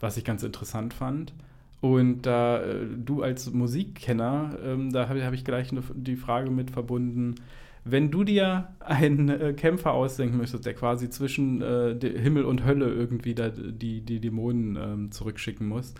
Was 0.00 0.16
ich 0.16 0.24
ganz 0.24 0.42
interessant 0.42 0.94
fand. 0.94 1.32
Und 1.80 2.22
da 2.22 2.60
äh, 2.60 2.86
du 2.96 3.22
als 3.22 3.52
Musikkenner, 3.52 4.58
ähm, 4.64 4.92
da 4.92 5.08
habe 5.08 5.24
hab 5.24 5.32
ich 5.32 5.44
gleich 5.44 5.70
eine, 5.70 5.82
die 5.94 6.16
Frage 6.16 6.50
mit 6.50 6.72
verbunden, 6.72 7.36
wenn 7.84 8.10
du 8.10 8.24
dir 8.24 8.68
einen 8.80 9.28
äh, 9.28 9.52
Kämpfer 9.54 9.92
ausdenken 9.92 10.36
müsstest, 10.36 10.66
der 10.66 10.74
quasi 10.74 11.08
zwischen 11.08 11.62
äh, 11.62 11.96
Himmel 12.00 12.44
und 12.44 12.64
Hölle 12.64 12.92
irgendwie 12.92 13.34
da 13.34 13.48
die, 13.48 14.00
die 14.00 14.20
Dämonen 14.20 14.76
ähm, 14.76 15.12
zurückschicken 15.12 15.66
muss, 15.66 15.94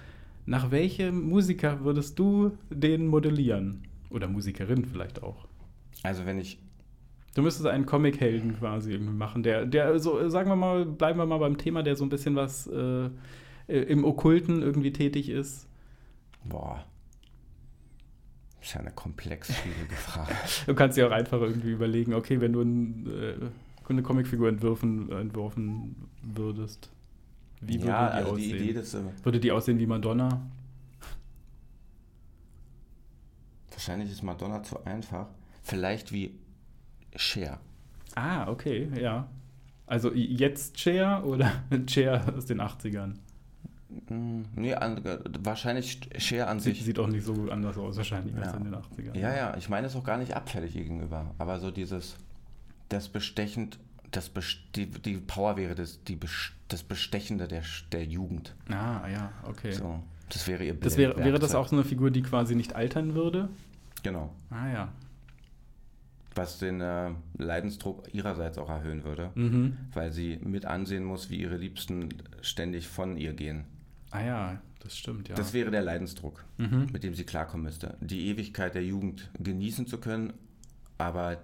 nach 0.47 0.71
welchem 0.71 1.29
Musiker 1.29 1.85
würdest 1.85 2.19
du 2.19 2.53
den 2.71 3.07
modellieren? 3.07 3.83
Oder 4.11 4.29
Musikerin 4.29 4.85
vielleicht 4.85 5.23
auch? 5.23 5.47
Also 6.03 6.25
wenn 6.27 6.39
ich, 6.39 6.59
Du 7.35 7.43
müsstest 7.43 7.67
einen 7.67 7.87
Comic-Helden 7.87 8.59
quasi 8.59 8.93
irgendwie 8.93 9.13
machen, 9.13 9.43
der, 9.43 9.67
der 9.67 9.99
so, 9.99 10.29
sagen 10.29 10.51
wir 10.51 10.57
mal, 10.57 10.85
bleiben 10.85 11.19
wir 11.19 11.27
mal 11.27 11.39
beim 11.39 11.57
Thema, 11.57 11.83
der 11.83 11.95
so 11.95 12.05
ein 12.05 12.09
bisschen 12.09 12.35
was 12.35 12.67
äh, 12.67 13.07
äh, 13.07 13.11
im 13.67 14.05
Okkulten 14.05 14.63
irgendwie 14.63 14.93
tätig 14.93 15.29
ist. 15.29 15.69
boah, 16.45 16.85
ist 18.61 18.75
ja 18.75 18.81
eine 18.81 18.91
komplex 18.91 19.55
schwierige 19.55 19.95
Frage. 19.95 20.35
Du 20.67 20.75
kannst 20.75 20.97
dir 20.97 21.07
auch 21.07 21.13
einfach 21.13 21.41
irgendwie 21.41 21.71
überlegen, 21.71 22.15
okay, 22.15 22.41
wenn 22.41 22.53
du 22.53 22.63
ein, 22.63 23.07
äh, 23.07 23.35
eine 23.89 24.03
Comicfigur 24.03 24.49
entwürfen, 24.49 25.11
entworfen 25.13 26.09
würdest, 26.23 26.91
wie 27.61 27.75
würde 27.81 27.89
ja, 27.89 28.09
die 28.09 28.15
also 28.17 28.33
aussehen? 28.33 28.51
die 28.51 28.65
Idee, 28.65 28.73
dass 28.73 28.95
äh, 28.95 29.01
würde 29.23 29.41
die 29.41 29.53
aussehen 29.53 29.79
wie 29.79 29.87
Madonna? 29.87 30.43
wahrscheinlich 33.89 34.11
ist 34.11 34.23
Madonna 34.23 34.63
zu 34.63 34.85
einfach. 34.85 35.29
Vielleicht 35.63 36.13
wie 36.13 36.35
Cher. 37.19 37.59
Ah, 38.15 38.49
okay, 38.49 38.89
ja. 39.01 39.27
Also 39.87 40.13
jetzt 40.13 40.79
Cher 40.79 41.25
oder 41.27 41.51
Cher 41.89 42.23
aus 42.37 42.47
den 42.47 42.61
80ern? 42.61 43.15
Hm, 44.09 44.45
Nee, 44.55 44.75
an, 44.75 45.01
wahrscheinlich 45.41 46.01
Cher 46.19 46.49
an 46.49 46.61
Sieht, 46.61 46.77
sich. 46.77 46.85
sieht 46.85 46.99
auch 46.99 47.07
nicht 47.09 47.25
so 47.25 47.51
anders 47.51 47.77
aus 47.79 47.97
wahrscheinlich 47.97 48.37
als 48.37 48.47
Ja. 48.53 48.57
in 48.59 48.65
den 48.65 48.75
80ern. 48.75 49.17
Ja, 49.19 49.35
ja, 49.35 49.57
ich 49.57 49.69
meine 49.69 49.87
es 49.87 49.97
auch 49.97 50.05
gar 50.05 50.19
nicht 50.19 50.35
abfällig 50.35 50.75
gegenüber. 50.75 51.35
Aber 51.39 51.59
so 51.59 51.71
dieses, 51.71 52.17
das 52.91 53.09
bestechend, 53.09 53.79
das 54.11 54.29
best, 54.29 54.59
die, 54.77 54.87
die 54.87 55.17
Power 55.17 55.57
wäre 55.57 55.75
das, 55.75 56.03
die, 56.05 56.19
das 56.69 56.83
Bestechende 56.83 57.49
der, 57.49 57.63
der 57.93 58.05
Jugend. 58.05 58.55
Ah, 58.69 59.09
ja, 59.09 59.33
okay. 59.47 59.73
So, 59.73 60.03
das 60.29 60.47
wäre 60.47 60.65
ihr 60.65 60.75
Das 60.75 60.97
wäre, 60.99 61.17
wäre 61.17 61.39
das 61.39 61.55
auch 61.55 61.69
so 61.69 61.77
eine 61.77 61.85
Figur, 61.85 62.11
die 62.11 62.23
quasi 62.23 62.55
nicht 62.55 62.75
altern 62.77 63.15
würde? 63.15 63.49
Genau. 64.03 64.35
Ah 64.51 64.69
ja. 64.71 64.89
Was 66.39 66.59
den 66.59 66.81
äh, 66.81 67.11
Leidensdruck 67.37 68.13
ihrerseits 68.15 68.57
auch 68.59 68.71
erhöhen 68.71 69.05
würde, 69.05 69.31
Mhm. 69.35 69.77
weil 69.93 70.13
sie 70.13 70.39
mit 70.43 70.65
ansehen 70.65 71.05
muss, 71.05 71.29
wie 71.31 71.37
ihre 71.41 71.57
Liebsten 71.57 72.09
ständig 72.41 72.89
von 72.89 73.17
ihr 73.17 73.33
gehen. 73.35 73.65
Ah 74.11 74.23
ja, 74.25 74.63
das 74.81 74.97
stimmt, 74.97 75.29
ja. 75.29 75.35
Das 75.35 75.53
wäre 75.53 75.71
der 75.71 75.83
Leidensdruck, 75.83 76.45
mit 76.57 77.03
dem 77.05 77.13
sie 77.15 77.25
klarkommen 77.25 77.65
müsste. 77.65 77.97
Die 78.01 78.29
Ewigkeit 78.29 78.75
der 78.75 78.85
Jugend 78.85 79.31
genießen 79.39 79.87
zu 79.87 79.99
können, 79.99 80.33
aber 80.97 81.43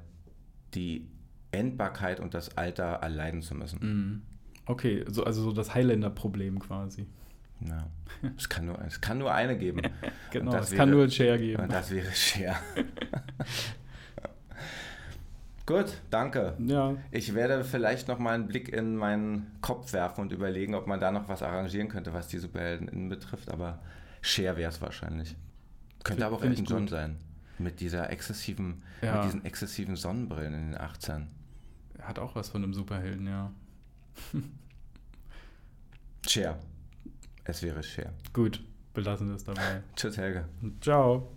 die 0.74 1.08
Endbarkeit 1.52 2.20
und 2.20 2.32
das 2.34 2.56
Alter 2.56 2.84
erleiden 3.02 3.42
zu 3.42 3.54
müssen. 3.54 4.22
Okay, 4.66 5.04
so, 5.08 5.24
also 5.24 5.42
so 5.42 5.52
das 5.52 5.74
Highlander-Problem 5.74 6.58
quasi. 6.58 7.06
Ja. 7.60 7.88
Es, 8.36 8.48
kann 8.48 8.66
nur, 8.66 8.78
es 8.82 9.00
kann 9.00 9.18
nur 9.18 9.32
eine 9.32 9.56
geben. 9.58 9.82
Genau, 10.32 10.54
es 10.56 10.70
kann 10.70 10.88
wäre- 10.88 10.96
nur 10.96 11.04
ein 11.04 11.10
Share 11.10 11.38
geben. 11.38 11.62
Und 11.62 11.72
das 11.72 11.90
wäre 11.90 12.10
Cher. 12.12 12.56
Gut, 15.66 16.02
danke. 16.10 16.54
Ja, 16.58 16.94
Ich 17.10 17.34
werde 17.34 17.64
vielleicht 17.64 18.06
noch 18.08 18.18
mal 18.18 18.34
einen 18.34 18.46
Blick 18.48 18.68
in 18.68 18.96
meinen 18.96 19.50
Kopf 19.62 19.92
werfen 19.94 20.20
und 20.20 20.32
überlegen, 20.32 20.74
ob 20.74 20.86
man 20.86 21.00
da 21.00 21.10
noch 21.10 21.26
was 21.28 21.42
arrangieren 21.42 21.88
könnte, 21.88 22.12
was 22.12 22.28
die 22.28 22.38
Superhelden 22.38 23.08
betrifft. 23.08 23.50
Aber 23.50 23.80
Cher 24.20 24.56
wäre 24.56 24.68
es 24.70 24.80
wahrscheinlich. 24.82 25.36
Könnte 26.02 26.22
Find- 26.22 26.22
aber 26.24 26.36
auch 26.36 26.42
Elton 26.42 26.64
John 26.66 26.88
sein. 26.88 27.16
Mit 27.58 27.80
dieser 27.80 28.10
exzessiven, 28.10 28.82
Ja. 29.00 29.16
mit 29.16 29.24
diesen 29.26 29.44
exzessiven 29.44 29.96
Sonnenbrillen 29.96 30.52
in 30.54 30.70
den 30.72 30.80
18. 30.80 31.28
hat 32.02 32.18
auch 32.18 32.34
was 32.34 32.50
von 32.50 32.62
einem 32.62 32.74
Superhelden, 32.74 33.26
ja. 33.26 33.50
Cher. 36.26 36.58
Es 37.44 37.62
wäre 37.62 37.82
Cher. 37.82 38.12
Gut, 38.32 38.62
belassen 38.92 39.28
wir 39.28 39.36
es 39.36 39.44
dabei. 39.44 39.82
Tschüss, 39.96 40.16
Helge. 40.18 40.46
Ciao. 40.80 41.30